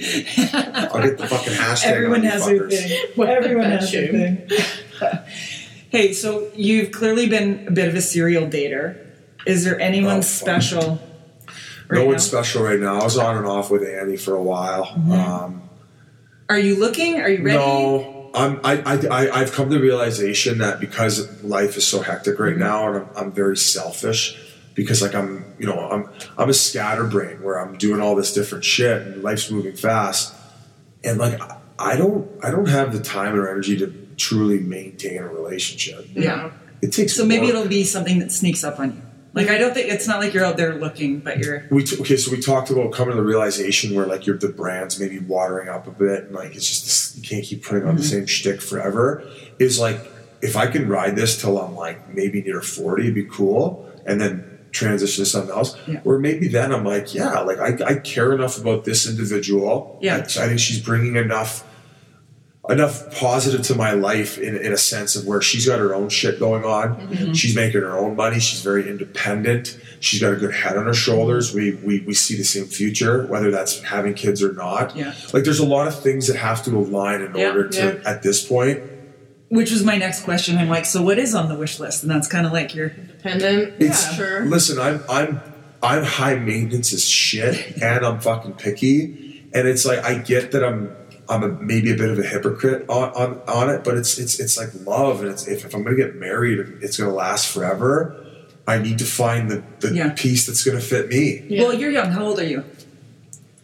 [0.53, 3.11] I'll get the fucking hashtag Everyone on you has their thing.
[3.15, 4.49] What Everyone bed has their thing.
[5.89, 8.97] hey, so you've clearly been a bit of a serial dater.
[9.45, 10.45] Is there anyone Oh, fuck.
[11.91, 11.95] Special?
[11.95, 12.99] No right one's special right now.
[12.99, 14.85] I was on and off with Annie for a while.
[15.11, 15.69] Um,
[16.49, 17.19] Are you looking?
[17.21, 17.57] Are you ready?
[17.57, 22.01] No, I'm, I, I, I, I've come to the realization that because life is so
[22.01, 24.37] hectic right now, and I'm, I'm very selfish
[24.73, 28.63] because like I'm, you know, I'm, I'm a scatterbrain where I'm doing all this different
[28.63, 30.33] shit and life's moving fast,
[31.03, 35.17] and like I- I don't, I don't have the time or energy to truly maintain
[35.17, 36.05] a relationship.
[36.13, 36.51] Yeah.
[36.83, 37.55] It takes So maybe work.
[37.55, 39.01] it'll be something that sneaks up on you.
[39.34, 41.99] Like I don't think it's not like you're out there looking, but you're we t-
[42.01, 45.19] okay, so we talked about coming to the realization where like your the brand's maybe
[45.19, 48.01] watering up a bit, and like it's just this, you can't keep putting on the
[48.01, 48.11] mm-hmm.
[48.11, 49.23] same shtick forever.
[49.57, 49.99] Is like
[50.41, 54.19] if I can ride this till I'm like maybe near forty, it'd be cool, and
[54.19, 55.77] then transition to something else.
[55.88, 56.01] Yeah.
[56.03, 59.97] Or maybe then I'm like, yeah, like I, I care enough about this individual.
[60.01, 60.17] Yeah.
[60.17, 61.65] I, I think she's bringing enough
[62.70, 66.09] enough positive to my life in, in a sense of where she's got her own
[66.09, 66.95] shit going on.
[66.95, 67.34] Mm-hmm.
[67.34, 68.39] She's making her own money.
[68.39, 69.80] She's very independent.
[69.99, 71.53] She's got a good head on her shoulders.
[71.55, 74.95] We, we, we see the same future, whether that's having kids or not.
[74.95, 75.14] Yeah.
[75.34, 78.22] Like there's a lot of things that have to align in Yeah, order to, at
[78.22, 78.82] this point,
[79.49, 80.57] which was my next question.
[80.57, 82.03] I'm like, so what is on the wish list?
[82.03, 83.74] And that's kind of like your independent.
[83.80, 84.45] It's yeah, sure.
[84.45, 85.41] Listen, I'm I'm
[85.84, 89.49] I'm high maintenance as shit, and I'm fucking picky.
[89.53, 90.95] And it's like I get that I'm
[91.32, 94.38] I'm a, maybe a bit of a hypocrite on, on, on it, but it's it's
[94.39, 98.17] it's like love, and it's if, if I'm gonna get married, it's gonna last forever.
[98.67, 100.09] I need to find the, the Yeah.
[100.09, 101.45] piece that's gonna fit me.
[101.47, 101.63] Yeah.
[101.63, 102.11] Well, you're young.
[102.11, 102.65] How old are you?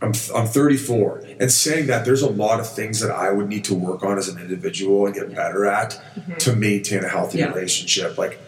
[0.02, 3.66] I'm I'm 34, and saying that there's a lot of things that I would need
[3.66, 6.36] to work on as an individual and get better at mm-hmm.
[6.36, 8.18] to maintain a healthy relationship.
[8.18, 8.40] Like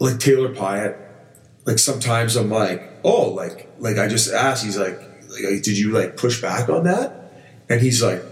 [0.00, 0.96] like Taylor Pyatt,
[1.66, 5.92] like sometimes I'm like, oh, like like I just asked, he's like, like did you
[5.92, 7.23] like push back on that?
[7.68, 8.22] And he's like,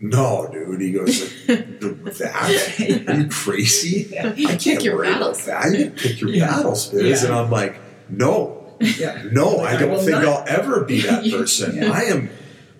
[0.00, 0.80] no, dude.
[0.80, 1.80] He goes, like,
[2.18, 3.04] that?
[3.08, 4.16] Are you crazy?
[4.18, 5.46] I can't Pick your worry battles.
[5.46, 5.78] about that.
[5.78, 6.46] You can pick your Yeah.
[6.48, 7.22] battles, Biz.
[7.22, 7.28] Yeah.
[7.28, 7.80] And I'm like,
[8.10, 9.22] no, Yeah.
[9.32, 10.24] no, Like, I I don't will think not.
[10.26, 11.82] I'll ever be that person.
[11.82, 12.28] I am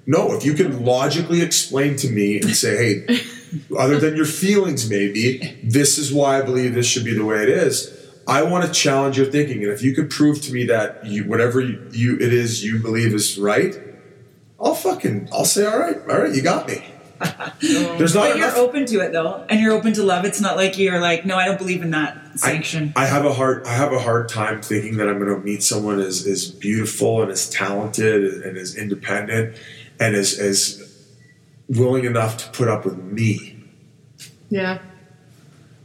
[0.06, 0.34] no.
[0.36, 3.20] If you can logically explain to me and say, hey,
[3.76, 7.42] other than your feelings, maybe this is why I believe this should be the way
[7.42, 7.92] it is.
[8.28, 11.24] I want to challenge your thinking, and if you could prove to me that you,
[11.24, 13.74] whatever you, you it is you believe is right,
[14.60, 16.84] I'll fucking I'll say, all right, all right, you got me.
[17.60, 20.24] There's not But you're open to it though, and you're open to love.
[20.24, 22.92] It's not like you're like, no, I don't believe in that sanction.
[22.94, 25.62] I have a hard I have a hard time thinking that I'm going to meet
[25.62, 29.56] someone as, as beautiful and as talented and as independent
[29.98, 30.82] and as as
[31.68, 33.56] willing enough to put up with me.
[34.50, 34.80] Yeah.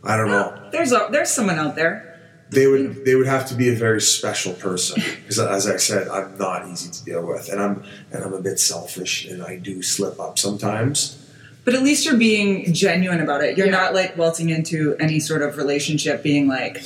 [0.04, 0.70] I don't know.
[0.72, 2.11] there's a, there's someone out there.
[2.52, 6.08] They would they would have to be a very special person because as I said,
[6.10, 9.56] I'm not easy to deal with, and I'm and I'm a bit selfish, and I
[9.58, 11.18] do slip up sometimes.
[11.64, 13.58] But at least you're being genuine about it.
[13.58, 13.72] You're Yeah.
[13.74, 16.82] not like welting into any sort of relationship being like,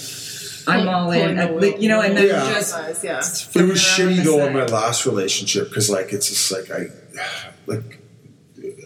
[0.68, 2.54] I'm all in, pulling the and, like, you know, and then Yeah.
[2.54, 3.18] just yeah.
[3.20, 4.48] It was shitty though side.
[4.50, 6.90] in my last relationship because like it's just like I
[7.66, 8.02] like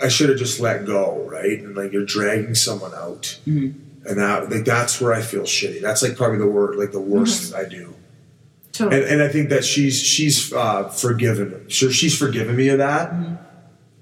[0.01, 1.59] I should have just let go, right?
[1.59, 3.77] And like you're dragging someone out, Mm-hmm.
[4.09, 5.81] And that like that's where I feel shitty.
[5.81, 7.65] That's like probably the word, like the worst Mm-hmm.
[7.65, 7.95] I do.
[8.71, 9.01] Totally.
[9.01, 11.69] And, and I think that she's she's uh, forgiven.
[11.69, 13.11] Sure, she's forgiven me of that.
[13.11, 13.35] Mm-hmm.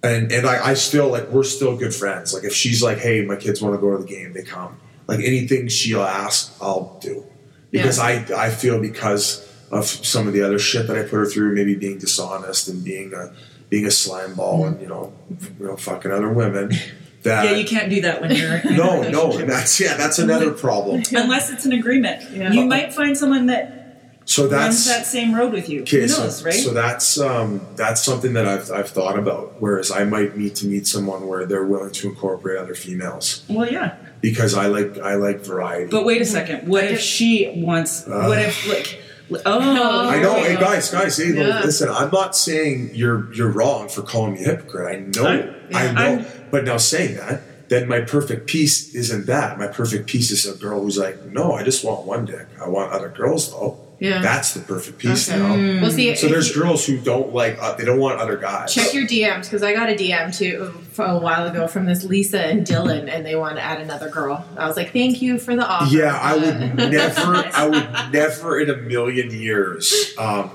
[0.03, 2.33] And and I, I still like we're still good friends.
[2.33, 4.79] Like if she's like, hey, my kids want to go to the game, they come.
[5.07, 7.25] Like anything she'll ask, I'll do
[7.71, 11.25] because I I feel because of some of the other shit that I put her
[11.25, 13.33] through, maybe being dishonest and being a
[13.69, 15.13] being a slime ball and you know
[15.59, 16.71] you know fucking other women.
[17.27, 20.17] That Yeah, you can't do that when you're in a no no that's yeah that's
[20.19, 21.03] another problem.
[21.11, 22.29] unless it's an agreement.
[22.31, 22.51] Yeah.
[22.51, 25.81] You might find someone that So runs that's that same road with you.
[25.81, 26.53] Okay, Who so, knows, right?
[26.53, 29.61] so that's um, that's something that I've, I've thought about.
[29.61, 33.69] Whereas I might need to meet someone where they're willing to incorporate other females well,
[33.69, 33.97] yeah.
[34.21, 35.89] because I like I like variety.
[35.91, 36.67] But wait a second.
[36.67, 38.05] What if she wants?
[38.07, 39.01] what if like?
[39.45, 41.61] Oh, I know, hey guys, guys, hey, Yeah.
[41.63, 41.89] listen.
[41.89, 44.87] I'm not saying you're you're wrong for calling me a hypocrite.
[44.95, 46.01] I know, I'm- I know.
[46.01, 49.59] I'm- but now saying that, then my perfect piece isn't that.
[49.59, 52.47] My perfect piece is a girl who's like, no, I just want one dick.
[52.63, 53.77] I want other girls though.
[53.99, 54.21] Yeah.
[54.21, 55.39] that's the perfect piece Okay.
[55.39, 55.81] now.
[55.81, 58.73] Well, see, So there's you- girls who don't like uh, they don't want other guys.
[58.73, 62.39] Check your DMs because I got a DM too a while ago from this Lisa
[62.45, 64.45] and Dylan, and they want to add another girl.
[64.55, 68.59] I was like, "Thank you for the offer." Yeah, I would never, I would never
[68.59, 70.51] in a million years um,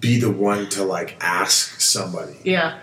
[0.00, 2.36] be the one to like ask somebody.
[2.44, 2.78] yeah,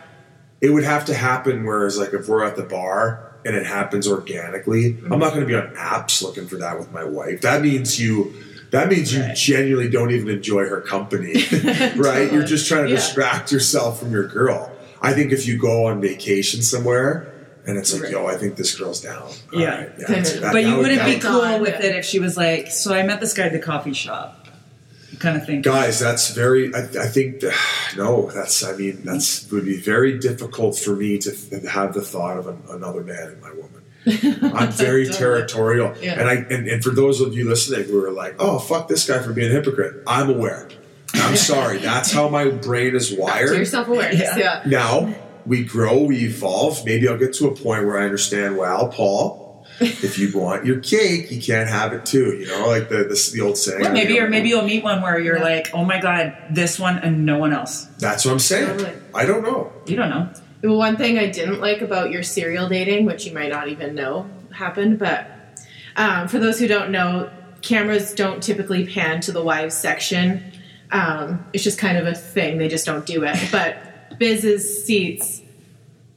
[0.61, 1.63] It would have to happen.
[1.65, 5.45] Whereas, like, if we're at the bar and it happens organically, I'm not going to
[5.47, 7.41] be on apps looking for that with my wife.
[7.41, 8.31] That means you.
[8.73, 9.35] That means you Right.
[9.35, 11.33] genuinely don't even enjoy her company,
[11.95, 12.31] right?
[12.31, 12.95] You're just trying to Yeah.
[12.97, 14.71] distract yourself from your girl.
[15.01, 17.31] I think if you go on vacation somewhere
[17.65, 18.11] and it's like, Right.
[18.11, 19.29] yo, I think this girl's down.
[19.53, 19.69] Yeah.
[19.77, 21.85] right, that's- that- But that you would- wouldn't that be cool Gone, with yeah.
[21.91, 24.39] it if she was like, "So I met this guy at the coffee shop,"
[25.19, 25.61] kind of thing.
[25.61, 27.53] guys that's very i, I think that,
[27.95, 31.31] no that's i mean that's would be very difficult for me to
[31.69, 35.07] have the thought of an, another man in my woman i'm very Totally.
[35.17, 36.19] territorial Yeah.
[36.19, 39.07] and i and, and for those of you listening who are like oh fuck this
[39.07, 40.67] guy for being a hypocrite i'm aware
[41.15, 44.19] i'm sorry that's how my brain is to wired your self awareness.
[44.37, 44.37] Yeah.
[44.37, 44.61] Yeah.
[44.65, 48.89] now we grow we evolve maybe i'll get to a point where i understand well
[48.89, 49.41] paul
[49.79, 53.29] if you want your cake you can't have it too you know like the the,
[53.33, 55.43] the old saying Well, maybe, you or know, maybe you'll meet one where you're Yeah.
[55.43, 58.93] like, "Oh my god, this one and no one else." that's what i'm saying Totally.
[59.15, 60.29] i don't know You don't know.
[60.63, 64.29] One thing I didn't like about your serial dating, which you might not even know
[64.55, 65.29] happened, but
[65.97, 67.29] um, for those who don't know,
[67.61, 70.41] cameras don't typically pan to the wives section.
[70.89, 73.37] Um, it's just kind of a thing; they just don't do it.
[73.51, 75.41] But Biz's seats,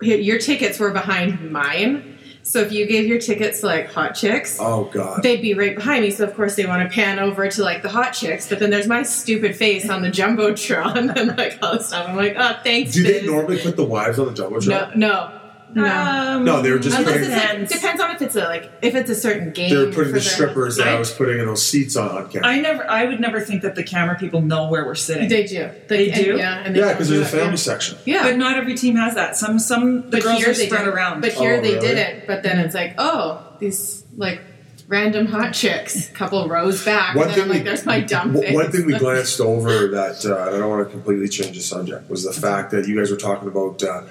[0.01, 2.16] your tickets were behind mine.
[2.47, 5.23] So if you gave your tickets to like hot chicks, Oh God.
[5.25, 6.11] they'd be right behind me.
[6.13, 8.71] So of course they want to pan over to like the hot chicks, but then
[8.71, 12.09] there's my stupid face on the jumbotron and like all this stuff.
[12.09, 12.93] I'm like, oh, thanks.
[12.93, 14.97] Do they normally put the wives on the jumbotron?
[14.97, 15.41] No, no,
[15.75, 15.85] no.
[15.85, 17.73] Um, No, they were just Unless putting- it's like, depends.
[17.73, 19.71] depends on if it's a like if it's a certain game.
[19.71, 22.29] They were putting for the strippers that I was putting in those seats on on
[22.29, 22.49] camera.
[22.49, 22.89] I never.
[22.91, 25.29] I would never think that the camera people know where we're sitting.
[25.29, 25.71] They do.
[25.89, 26.37] They and- do?
[26.37, 27.55] yeah, and they yeah, because do there's a family yeah.
[27.57, 27.99] section.
[28.05, 29.37] Yeah, But not every team has that.
[29.37, 30.95] Some some the But girls here are spread did.
[30.95, 31.21] around.
[31.21, 31.87] But here Oh, they really?
[31.89, 32.27] did it.
[32.27, 34.41] But then it's like, oh, these like
[34.89, 37.85] random hot chicks, A couple rows back, One and then thing I'm like, we- there's
[37.85, 38.55] my dumb w- face.
[38.55, 42.09] One thing we glanced over that uh, I don't want to completely change the subject
[42.09, 44.03] was the fact that you guys were talking about uh,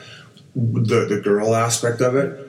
[0.56, 2.42] the the girl aspect of it.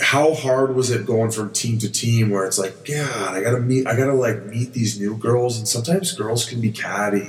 [0.00, 3.60] How hard was it going from team to team where it's like, God, I gotta
[3.60, 7.28] meet, I gotta like meet these new girls, and sometimes girls can be catty,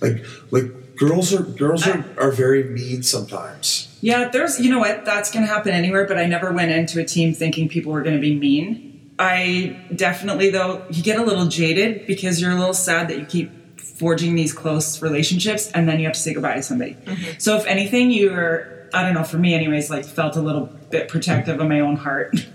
[0.00, 3.86] like like girls are girls are, are very mean sometimes.
[4.02, 7.00] Yeah, there's, you know what, that's going to happen anywhere, but I never went into
[7.00, 9.14] a team thinking people were going to be mean.
[9.18, 13.26] I definitely, though, you get a little jaded because you're a little sad that you
[13.26, 16.94] keep forging these close relationships and then you have to say goodbye to somebody.
[16.94, 17.38] Mm-hmm.
[17.38, 21.08] So, if anything, you're, I don't know, for me, anyways, like felt a little bit
[21.08, 22.34] protective of my own heart.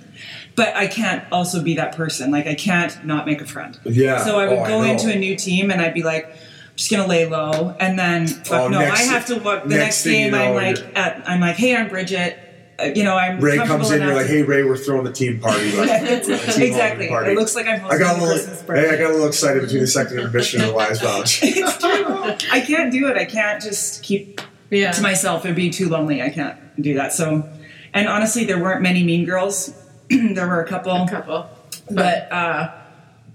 [0.56, 2.32] But I can't also be that person.
[2.32, 3.78] Like, I can't not make a friend.
[3.84, 4.24] Yeah.
[4.24, 4.90] So I would Oh, go know.
[4.90, 6.38] into a new team and I'd be like, I'm
[6.78, 9.64] just gonna lay low, and then fuck Oh, no, next- I have to walk.
[9.64, 12.40] The next next, thing you know, I'm like, at, I'm like, hey, I'm Bridget.
[12.80, 15.40] Uh, you know, I'm Ray comes in, you're like, "Hey, Ray, we're throwing the team
[15.40, 17.08] party." Like, team exactly.
[17.08, 17.32] party.
[17.32, 19.80] It looks like I'm I got a little, hey, I got a little excited between
[19.82, 21.40] the second intermission and the Wise Lounge.
[21.44, 22.50] it's true.
[22.52, 23.16] I can't do it.
[23.18, 24.92] I can't just keep yeah.
[24.92, 25.46] to myself.
[25.46, 26.22] It'd be too lonely.
[26.22, 27.14] I can't do that.
[27.14, 27.48] So,
[27.94, 29.74] and honestly, there weren't many mean girls.
[30.10, 31.50] there were a couple, a couple.
[31.90, 32.72] but uh,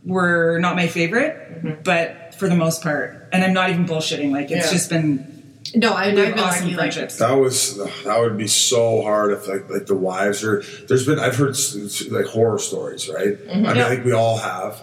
[0.04, 1.82] were not my favorite.
[1.84, 4.30] But for the most part, and I'm not even bullshitting.
[4.32, 4.72] Like it's Yeah.
[4.72, 7.16] just been No, I, I've they're been awesome lucky, friendships.
[7.18, 10.62] That was that would be so hard if like like the wives are.
[10.88, 13.36] There's been I've heard s- s- like horror stories, right?
[13.50, 13.86] I mean, Yeah.
[13.86, 14.82] I think we all have.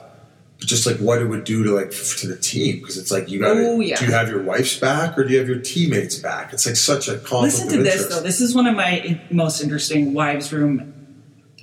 [0.60, 3.39] Just like what it would do to like to the team because it's like you
[3.39, 3.95] got to yeah.
[3.95, 6.51] do you have your wife's back or do you have your teammates back?
[6.51, 8.10] It's like such a conflict Listen to this interest.
[8.10, 8.22] though.
[8.22, 10.93] This is one of my most interesting wives' room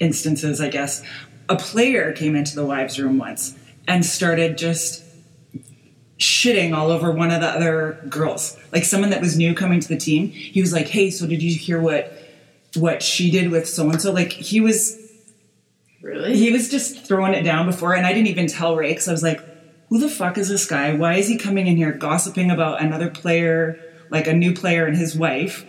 [0.01, 1.03] instances, I guess.
[1.49, 5.03] A player came into the wives' room once and started just
[6.19, 8.57] shitting all over one of the other girls.
[8.73, 10.31] Like someone that was new coming to the team.
[10.31, 12.13] He was like, "Hey, so did you hear what
[12.77, 15.04] what she did with so and so?" Like he was
[16.05, 16.37] Really?
[16.37, 19.13] he was just throwing it down before, and I didn't even tell Ray because I
[19.13, 19.41] was like,
[19.89, 20.95] "Who the fuck is this guy?
[20.95, 23.79] Why is he coming in here gossiping about another player,
[24.11, 25.65] like a new player and his wife?"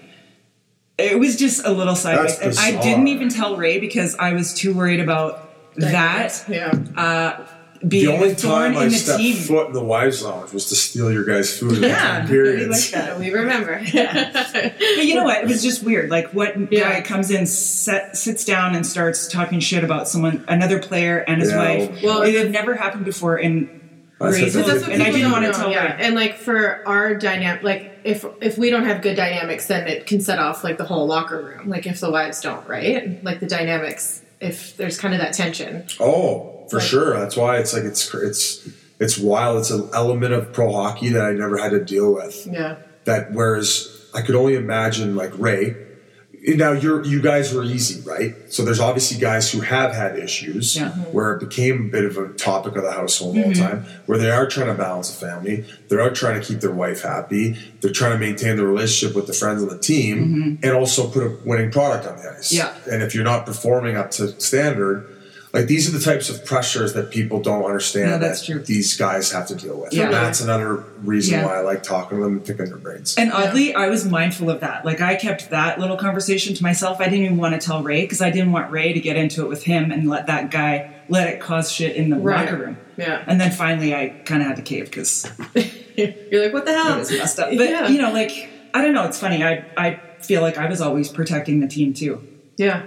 [0.98, 2.58] It was just a little sideways.
[2.58, 5.42] I didn't even tell Ray because I was too worried about
[5.76, 6.72] that Yeah.
[6.96, 7.46] Uh,
[7.88, 9.36] being the only a thorn time I the stepped team.
[9.36, 11.78] foot in the wives' lounge was to steal your guys' food.
[11.84, 13.20] Yeah, in like that.
[13.20, 13.80] we remember.
[13.94, 14.32] Yeah.
[14.54, 15.44] But you know what?
[15.44, 16.10] It was just weird.
[16.10, 16.94] Like, what Yeah.
[16.94, 21.42] guy comes in, set, sits down, and starts talking shit about someone, another player, and
[21.42, 21.58] his Yeah.
[21.58, 22.02] wife?
[22.04, 23.82] Well, it had never happened before in
[24.20, 25.96] That's Ray's what- Because that's what and I people didn't don't want to tell yeah.
[25.98, 26.06] Ray.
[26.06, 30.08] And like for our dynamic, like if if we don't have good dynamics, then it
[30.08, 31.68] can set off like the whole locker room.
[31.70, 33.22] Like if the wives don't, right?
[33.24, 35.84] Like the dynamics, if there's kind of that tension.
[36.00, 37.20] Oh, for Like- sure.
[37.20, 38.68] That's why it's like it's it's
[39.00, 39.60] it's wild.
[39.60, 42.48] It's an element of pro hockey that I never had to deal with.
[42.52, 42.76] Yeah.
[43.06, 45.76] That whereas I could only imagine like Ray.
[46.48, 48.36] Now you're you guys were easy, right?
[48.50, 50.90] So there's obviously guys who have had issues Yeah.
[50.90, 51.02] Mm-hmm.
[51.12, 53.64] where it became a bit of a topic of the household all the mm-hmm.
[53.64, 56.72] time, where they are trying to balance a family, they are trying to keep their
[56.72, 60.56] wife happy, they're trying to maintain the relationship with the friends on the team, mm-hmm.
[60.64, 62.54] and also put a winning product on the ice.
[62.54, 62.76] Yeah.
[62.92, 65.15] And if you're not performing up to standard,
[65.56, 68.60] like these are the types of pressures that people don't understand No, that's that true.
[68.64, 69.94] these guys have to deal with.
[69.94, 70.06] Yeah.
[70.06, 71.46] And that's another reason Yeah.
[71.46, 73.16] why I like talking to them and picking their brains.
[73.18, 74.86] And oddly, I was mindful of that.
[74.86, 77.00] Like I kept that little conversation to myself.
[77.00, 79.42] I didn't even want to tell Ray because I didn't want Ray to get into
[79.44, 82.46] it with him and let that guy let it cause shit in the Right.
[82.46, 82.78] locker room.
[82.98, 83.24] Yeah.
[83.28, 85.26] And then finally, I kind of had to cave because
[85.96, 86.98] You're like, what the it hell?
[87.00, 87.50] was messed up.
[87.50, 87.88] But Yeah.
[87.88, 89.06] you know, like I don't know.
[89.06, 89.44] It's funny.
[89.44, 92.22] I I feel like I was always protecting the team too.
[92.58, 92.84] Yeah.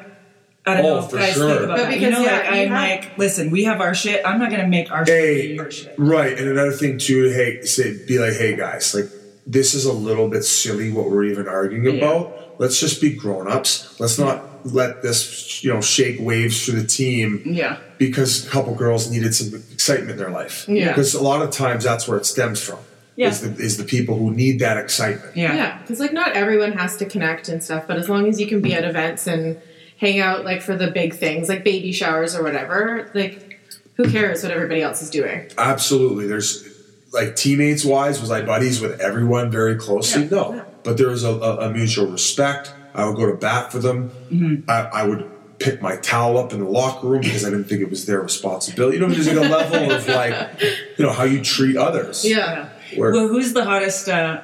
[0.67, 1.49] I don't Oh, know if for guys sure.
[1.49, 1.93] think about But that.
[1.95, 4.21] You because, know, yeah, like I'm have- like, listen, we have our shit.
[4.25, 5.95] I'm not gonna make our shit Hey, be your shit.
[5.97, 9.07] Right, and another thing too, hey, say, be like, hey guys, like
[9.47, 12.05] this is a little bit silly what we're even arguing Yeah.
[12.05, 12.55] about.
[12.61, 13.99] Let's just be grown ups.
[13.99, 17.77] Let's not let this, you know, shake waves through the team Yeah.
[17.97, 20.67] because a couple girls needed some excitement in their life.
[20.69, 20.89] Yeah.
[20.89, 22.79] Because a lot of times that's where it stems from.
[23.17, 23.29] Yeah.
[23.29, 25.35] Is the, is the people who need that excitement.
[25.37, 25.55] Yeah.
[25.55, 28.47] Yeah, because like not everyone has to connect and stuff, but as long as you
[28.47, 29.57] can be at events and
[29.99, 33.61] hang out like for the big things, like baby showers or whatever, like
[33.94, 35.51] who cares what everybody else is doing?
[35.59, 36.26] Absolutely.
[36.26, 36.66] There's
[37.12, 40.22] like teammates wise, was I buddies with everyone very closely?
[40.22, 40.28] Yeah.
[40.28, 40.55] No.
[40.55, 40.64] Yeah.
[40.84, 42.72] But there was a, a, a mutual respect.
[42.94, 44.11] I would go to bat for them.
[44.30, 44.70] Mm-hmm.
[44.70, 47.80] I, I would pick my towel up in the locker room because I didn't think
[47.80, 48.99] it was their responsibility.
[48.99, 50.62] You know, there's like a level of like,
[50.96, 52.24] you know, how you treat others.
[52.24, 54.42] Yeah, Where, Well, who's the hottest uh,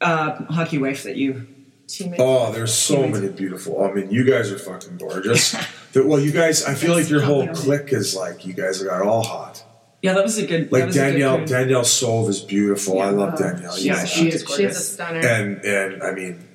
[0.00, 1.46] uh, hockey wife that you?
[1.92, 2.22] Teammates.
[2.22, 3.82] oh, there's so many beautiful.
[3.84, 5.54] I mean, you guys are fucking gorgeous.
[5.92, 9.02] The- well, you guys, I feel like your whole clique is like, you guys are
[9.02, 9.64] all hot.
[10.02, 10.70] Yeah, that was a good.
[10.70, 11.46] Like was a good Danielle, crew.
[11.46, 13.02] Danielle Sove is beautiful.
[13.02, 13.76] I love Danielle.
[13.76, 14.26] You yeah, know she that.
[14.28, 14.92] is She's a gorgeous.
[14.94, 15.18] stunner.
[15.20, 16.46] and and I mean, so,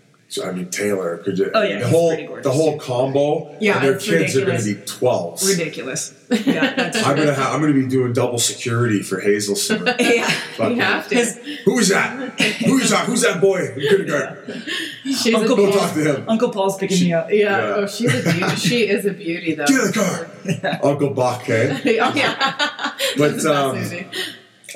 [0.43, 1.51] I mean Taylor could you?
[1.53, 3.55] Oh, yeah, the whole the whole combo.
[3.59, 4.91] Yeah, and their it's kids are going to ridiculous.
[4.91, 5.47] be twelves.
[5.47, 6.13] Ridiculous.
[6.29, 9.95] Yeah, that's I'm gonna ha- I'm gonna be doing double security for Hazel Simmer.
[9.99, 10.25] yeah.
[10.57, 11.15] Fucking- you have to.
[11.65, 12.39] Who's that?
[12.65, 13.05] Who's that?
[13.05, 14.63] Who's that boy in kindergarten?
[15.03, 16.25] She's Uncle a Go talk to him.
[16.29, 17.29] Uncle Paul's picking me up.
[17.31, 17.35] Yeah.
[17.37, 17.73] Yeah.
[17.75, 18.55] Oh, she's a beauty.
[18.55, 19.65] she is a beauty, though.
[19.65, 21.47] Get in the car, Uncle Bach.
[21.49, 21.79] Eh?
[22.01, 22.93] oh yeah.
[23.17, 24.05] But, That's the um.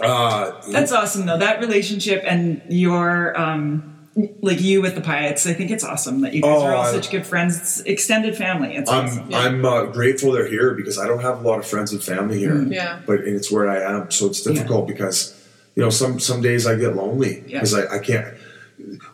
[0.01, 1.37] Uh, That's awesome, though.
[1.37, 3.98] That relationship and your, um,
[4.41, 6.85] like you with the Pirates, I think it's awesome that you guys Oh, are all
[6.85, 7.57] I- such good friends.
[7.57, 8.75] It's extended family.
[8.75, 9.33] It's I'm awesome.
[9.33, 12.39] I'm uh, grateful they're here because I don't have a lot of friends and family
[12.39, 12.61] here.
[12.63, 12.99] Yeah.
[13.05, 15.35] But and it's where I am, so it's difficult because
[15.75, 17.59] you know some some days I get lonely Yeah.
[17.59, 18.27] because I, I can't.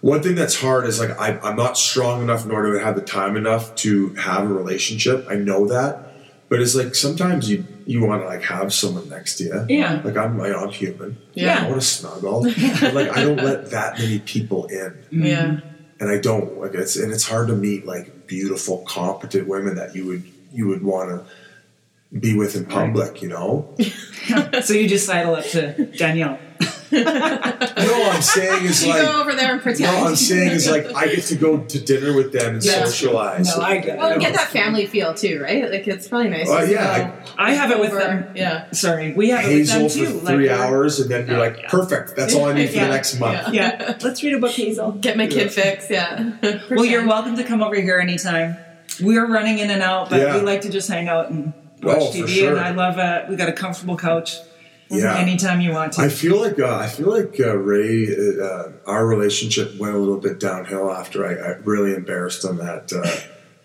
[0.01, 2.95] One thing that's hard is like I, I'm not strong enough nor do I have
[2.95, 5.26] the time enough to have a relationship.
[5.30, 6.14] I know that,
[6.49, 9.65] but it's like sometimes you you want to like have someone next to you.
[9.69, 10.01] Yeah.
[10.03, 11.17] Like I'm I'm human.
[11.33, 11.65] Yeah.
[11.65, 15.25] I want to snuggle, but like I don't let that many people in mm-hmm.
[15.25, 15.59] Yeah.
[15.99, 19.95] and I don't like it's and it's hard to meet like beautiful, competent women that
[19.95, 23.21] you would you would want to be with in public.
[23.21, 23.75] You know,
[24.63, 26.39] so you just sidle up to Danielle.
[26.91, 29.91] no, I'm saying is You like go over there and pretend.
[29.91, 32.86] no, I'm saying is like I get to go to dinner with them and Yeah.
[32.86, 33.47] socialize.
[33.58, 33.97] No, I get.
[33.97, 35.70] Well, You get that family feel too, right?
[35.70, 36.47] Like it's probably nice.
[36.49, 38.28] Oh, just to yeah, go I have it with over- them.
[38.36, 38.72] Yeah.
[38.72, 40.20] Sorry, we have Hazel it with for them too.
[40.26, 41.70] three like, uh, hours, and then you're like, yeah.
[41.70, 42.16] perfect.
[42.16, 42.86] That's all I need for Yeah.
[42.88, 43.53] the next month.
[43.53, 43.78] Yeah.
[43.80, 44.91] Yeah, let's read a book, Hazel.
[44.93, 45.64] Get my kid Yeah.
[45.64, 45.89] fix.
[45.89, 46.32] Yeah.
[46.70, 48.58] Well, you're welcome to come over here anytime.
[49.01, 50.36] We're running in and out, but Yeah.
[50.38, 51.51] we like to just hang out and
[51.84, 52.51] watch Oh, TV, sure.
[52.51, 53.30] and I love it.
[53.30, 54.38] We got a comfortable couch.
[54.89, 55.17] Yeah.
[55.17, 56.01] Anytime you want to.
[56.01, 58.07] I feel like uh, I feel like uh, Ray,
[58.39, 62.93] uh, our relationship went a little bit downhill after I, I really embarrassed him at
[62.93, 63.05] uh,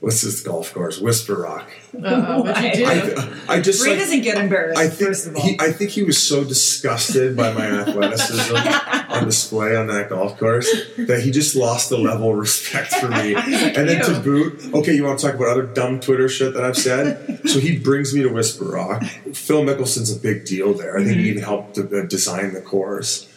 [0.01, 1.70] what's this golf course, Whisper Rock.
[1.94, 2.86] Uh-oh, what'd you do?
[3.48, 4.80] I, I just Ray like, doesn't get embarrassed.
[4.80, 8.57] I think first of all, he, I think he was so disgusted by my athleticism
[9.11, 13.09] on display on that golf course that he just lost the level of respect for
[13.09, 13.34] me.
[13.36, 16.64] and then to boot, okay, you want to talk about other dumb Twitter shit that
[16.64, 17.48] I've said?
[17.48, 19.03] So he brings me to Whisper Rock.
[19.05, 20.96] Phil Mickelson's a big deal there.
[20.96, 23.28] I think he even helped to, uh, design the course.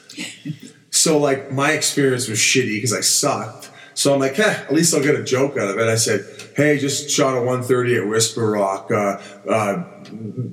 [0.92, 3.72] So like my experience was shitty because I sucked.
[3.94, 5.88] So I'm like, eh, at least I'll get a joke out of it.
[5.88, 6.26] I said,
[6.56, 8.92] hey, just shot a 130 at Whisper Rock.
[8.92, 9.84] Uh, uh,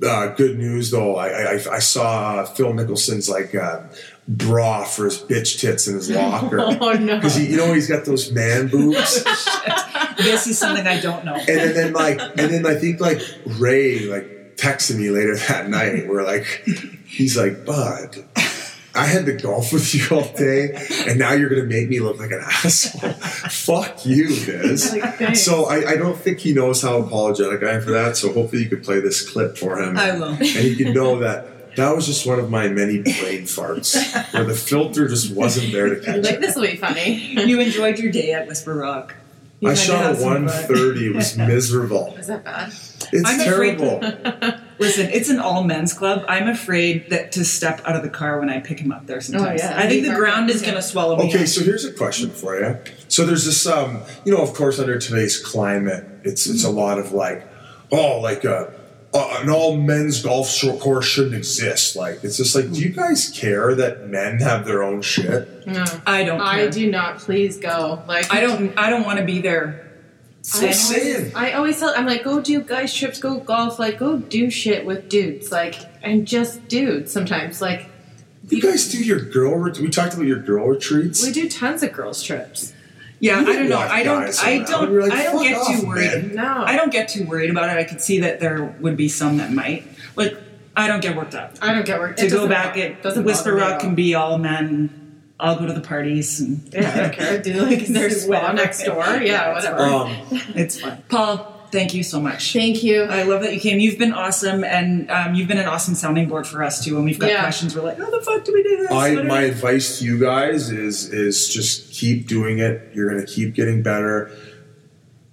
[0.05, 3.81] uh, good news though, I, I, I saw Phil Mickelson's like uh,
[4.27, 6.59] bra for his bitch tits in his locker.
[6.59, 7.15] Oh no.
[7.15, 9.23] Because you know he's got those man boobs,
[10.17, 11.35] this is something I don't know.
[11.35, 15.69] and then, then like, and then I think like Ray like texted me later that
[15.69, 16.07] night.
[16.07, 16.45] Where like
[17.05, 18.15] he's like, Bud,
[18.93, 20.73] I had to golf with you all day,
[21.07, 23.11] and now you're gonna make me look like an asshole.
[23.11, 24.95] Fuck you, Biz.
[25.19, 25.35] Like.
[25.35, 28.17] So I, I don't think he knows how apologetic I am for that.
[28.17, 29.97] So hopefully you could play this clip for him.
[29.97, 30.31] I will.
[30.33, 33.95] And he can know that that was just one of my many brain farts
[34.33, 36.41] where the filter just wasn't there to catch like it.
[36.41, 37.15] this will be funny.
[37.45, 39.15] You enjoyed your day at Whisper Rock.
[39.61, 41.05] You I shot a 130.
[41.05, 42.15] It was miserable.
[42.17, 42.69] Is that bad?
[43.13, 44.59] It's I'm afraid- terrible.
[44.79, 46.25] Listen, it's an all men's club.
[46.27, 49.21] I'm afraid that to step out of the car when I pick him up there
[49.21, 49.61] sometimes.
[49.61, 49.77] Oh, yeah.
[49.79, 51.27] I think the ground is going to swallow me.
[51.29, 51.47] Okay, up.
[51.47, 52.79] so here's a question for you.
[53.07, 56.97] So there's this, um, you know, of course, under today's climate, it's it's a lot
[56.97, 57.47] of like,
[57.91, 58.73] oh, like a,
[59.13, 60.49] uh, an all men's golf
[60.79, 61.95] course shouldn't exist.
[61.95, 65.67] Like, it's just like, do you guys care that men have their own shit?
[65.67, 65.83] No.
[66.05, 66.39] I don't.
[66.41, 66.69] I care.
[66.71, 67.17] do not.
[67.19, 68.01] Please go.
[68.07, 68.77] Like I don't.
[68.77, 69.87] I don't want to be there.
[70.43, 71.33] So I saying.
[71.35, 74.85] I always tell I'm like, go do guys trips, go golf, like go do shit
[74.85, 77.61] with dudes, like and just dudes sometimes.
[77.61, 77.87] Like
[78.49, 79.55] You guys do your girl.
[79.55, 81.23] Ret- we talked about your girl retreats.
[81.23, 82.73] we do tons of girls trips.
[83.21, 83.77] Yeah, I don't know.
[83.77, 84.43] I don't.
[84.43, 84.99] I don't.
[84.99, 86.33] Like, I don't get off, too worried.
[86.33, 86.63] man." No.
[86.65, 87.77] I don't get too worried about it.
[87.77, 89.87] I could see that there would be some that might.
[90.15, 90.35] Like,
[90.75, 91.53] I don't get worked up.
[91.61, 94.37] I don't get work To go back, it doesn't Whisper bother Rock can be all
[94.37, 94.97] men.
[95.39, 97.41] I'll go to the parties and Yeah, I don't care.
[97.41, 98.53] Do like there's spa Whatever.
[98.53, 99.05] next door.
[99.21, 99.79] Yeah, whatever.
[99.81, 100.15] Um,
[100.55, 101.03] it's fun.
[101.09, 102.53] Paul, thank you so much.
[102.53, 103.03] Thank you.
[103.03, 103.79] I love that you came.
[103.79, 106.95] You've been awesome, and um, you've been an awesome sounding board for us too.
[106.95, 107.41] When we've got Yeah.
[107.41, 110.19] questions, we're like, "How the fuck do we do this?" I, my advice to you
[110.19, 112.91] guys is is just keep doing it.
[112.93, 114.31] You're gonna keep getting better.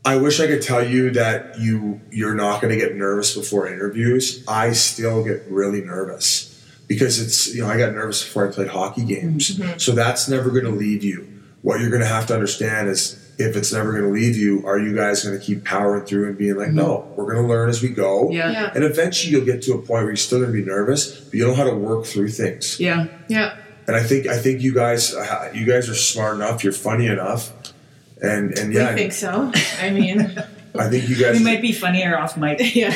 [0.05, 4.43] I wish I could tell you that you you're not gonna get nervous before interviews.
[4.49, 6.55] I still get really nervous
[6.87, 9.61] because it's you know I got nervous before I played hockey games.
[9.83, 11.27] So that's never gonna leave you.
[11.63, 14.95] What you're gonna have to understand is if it's never gonna leave you, are you
[14.95, 18.31] guys gonna keep powering through and being like, no, we're gonna learn as we go.
[18.31, 18.51] yeah.
[18.51, 18.73] Yeah.
[18.75, 21.35] And eventually you'll get to a point where you're still going to be nervous, but
[21.35, 22.81] you know how to work through things.
[22.81, 23.57] yeah, Yeah.
[23.87, 26.63] And I think I think you guys uh, you guys are smart enough.
[26.63, 27.53] You're funny enough,
[28.21, 29.51] and and yeah, I think so.
[29.81, 30.21] I mean,
[30.79, 32.59] I think you guys We might be funnier off mic.
[32.75, 32.95] yeah.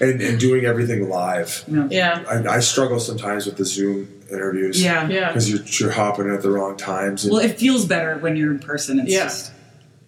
[0.00, 1.64] and, and doing everything live.
[1.66, 2.24] Yeah.
[2.28, 4.82] I, I struggle sometimes with the Zoom interviews.
[4.82, 5.08] Yeah.
[5.08, 5.28] Yeah.
[5.28, 7.24] because you're you're hopping at the wrong times.
[7.24, 8.98] And Well, it feels better when you're in person.
[9.00, 9.24] It's Yeah.
[9.24, 9.52] just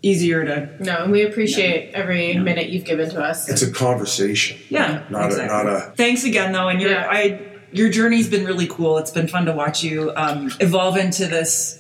[0.03, 0.69] easier to.
[0.81, 3.49] No, and we appreciate every minute you've given to us.
[3.49, 4.59] it's a conversation.
[4.69, 7.09] Yeah, Not a- not a- Thanks again, though, and your Yeah.
[7.11, 7.41] I
[7.73, 8.97] your journey's been really cool.
[8.99, 11.79] It's been fun to watch you um, evolve into this.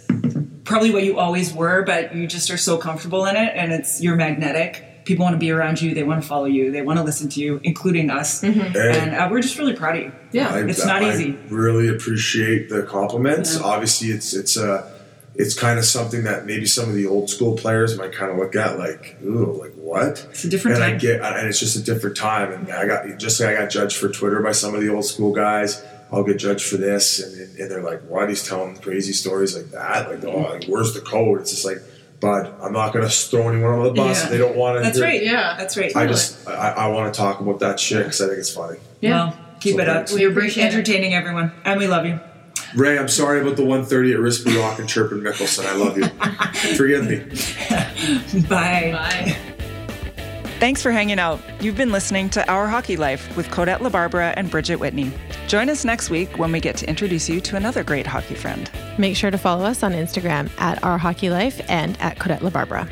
[0.64, 4.03] Probably what you always were, but you just are so comfortable in it, and it's
[4.03, 4.84] you're magnetic.
[5.09, 5.95] People want to be around you.
[5.95, 6.71] They want to follow you.
[6.71, 8.43] They want to listen to you, including us.
[8.43, 8.61] Mm-hmm.
[8.61, 10.13] Hey, And uh, we're just really proud of you.
[10.33, 10.53] yeah.
[10.53, 11.31] I, It's not I easy.
[11.49, 13.57] really appreciate the compliments.
[13.57, 13.63] Yeah.
[13.65, 14.93] Obviously, it's it's a
[15.35, 18.37] it's kind of something that maybe some of the old school players might kind of
[18.37, 20.27] look at like, ooh, like what?
[20.31, 20.99] It's a different and I time.
[20.99, 22.53] get, and it's just a different time.
[22.53, 25.07] And I got just like I got judged for Twitter by some of the old
[25.07, 25.83] school guys.
[26.13, 28.29] I'll get judged for this, and, and, and they're like, "What?
[28.29, 30.11] He's telling crazy stories like that?
[30.11, 30.53] Like, oh, mm-hmm.
[30.53, 31.79] like, where's the code?" It's just like,
[32.21, 34.19] "Bud, I'm not going to throw anyone on the bus.
[34.19, 34.25] Yeah.
[34.25, 35.23] if They don't want to." That's right.
[35.23, 35.55] Yeah.
[35.57, 35.95] That's right.
[35.97, 38.79] I just I, I want to talk about that shit because I think it's funny.
[39.01, 39.11] Yeah.
[39.27, 40.11] Well, keep So it up.
[40.11, 40.73] We You're appreciate it.
[40.75, 42.21] entertaining everyone, and we love you.
[42.75, 45.64] Ray, I'm sorry about the 130 at Risky Rock and Chirpin Mickelson.
[45.64, 46.05] I love you.
[46.77, 48.43] Forgive me.
[48.49, 48.91] Bye.
[48.93, 49.37] Bye.
[50.59, 51.41] Thanks for hanging out.
[51.63, 55.13] You've been listening to Our Hockey Life with Kodette LaBarbera and Bridget Whitney.
[55.47, 58.69] Join us next week when we get to introduce you to another great hockey friend.
[58.99, 62.91] Make sure to follow us on Instagram at Our Hockey Life and at Kodette LaBarbera.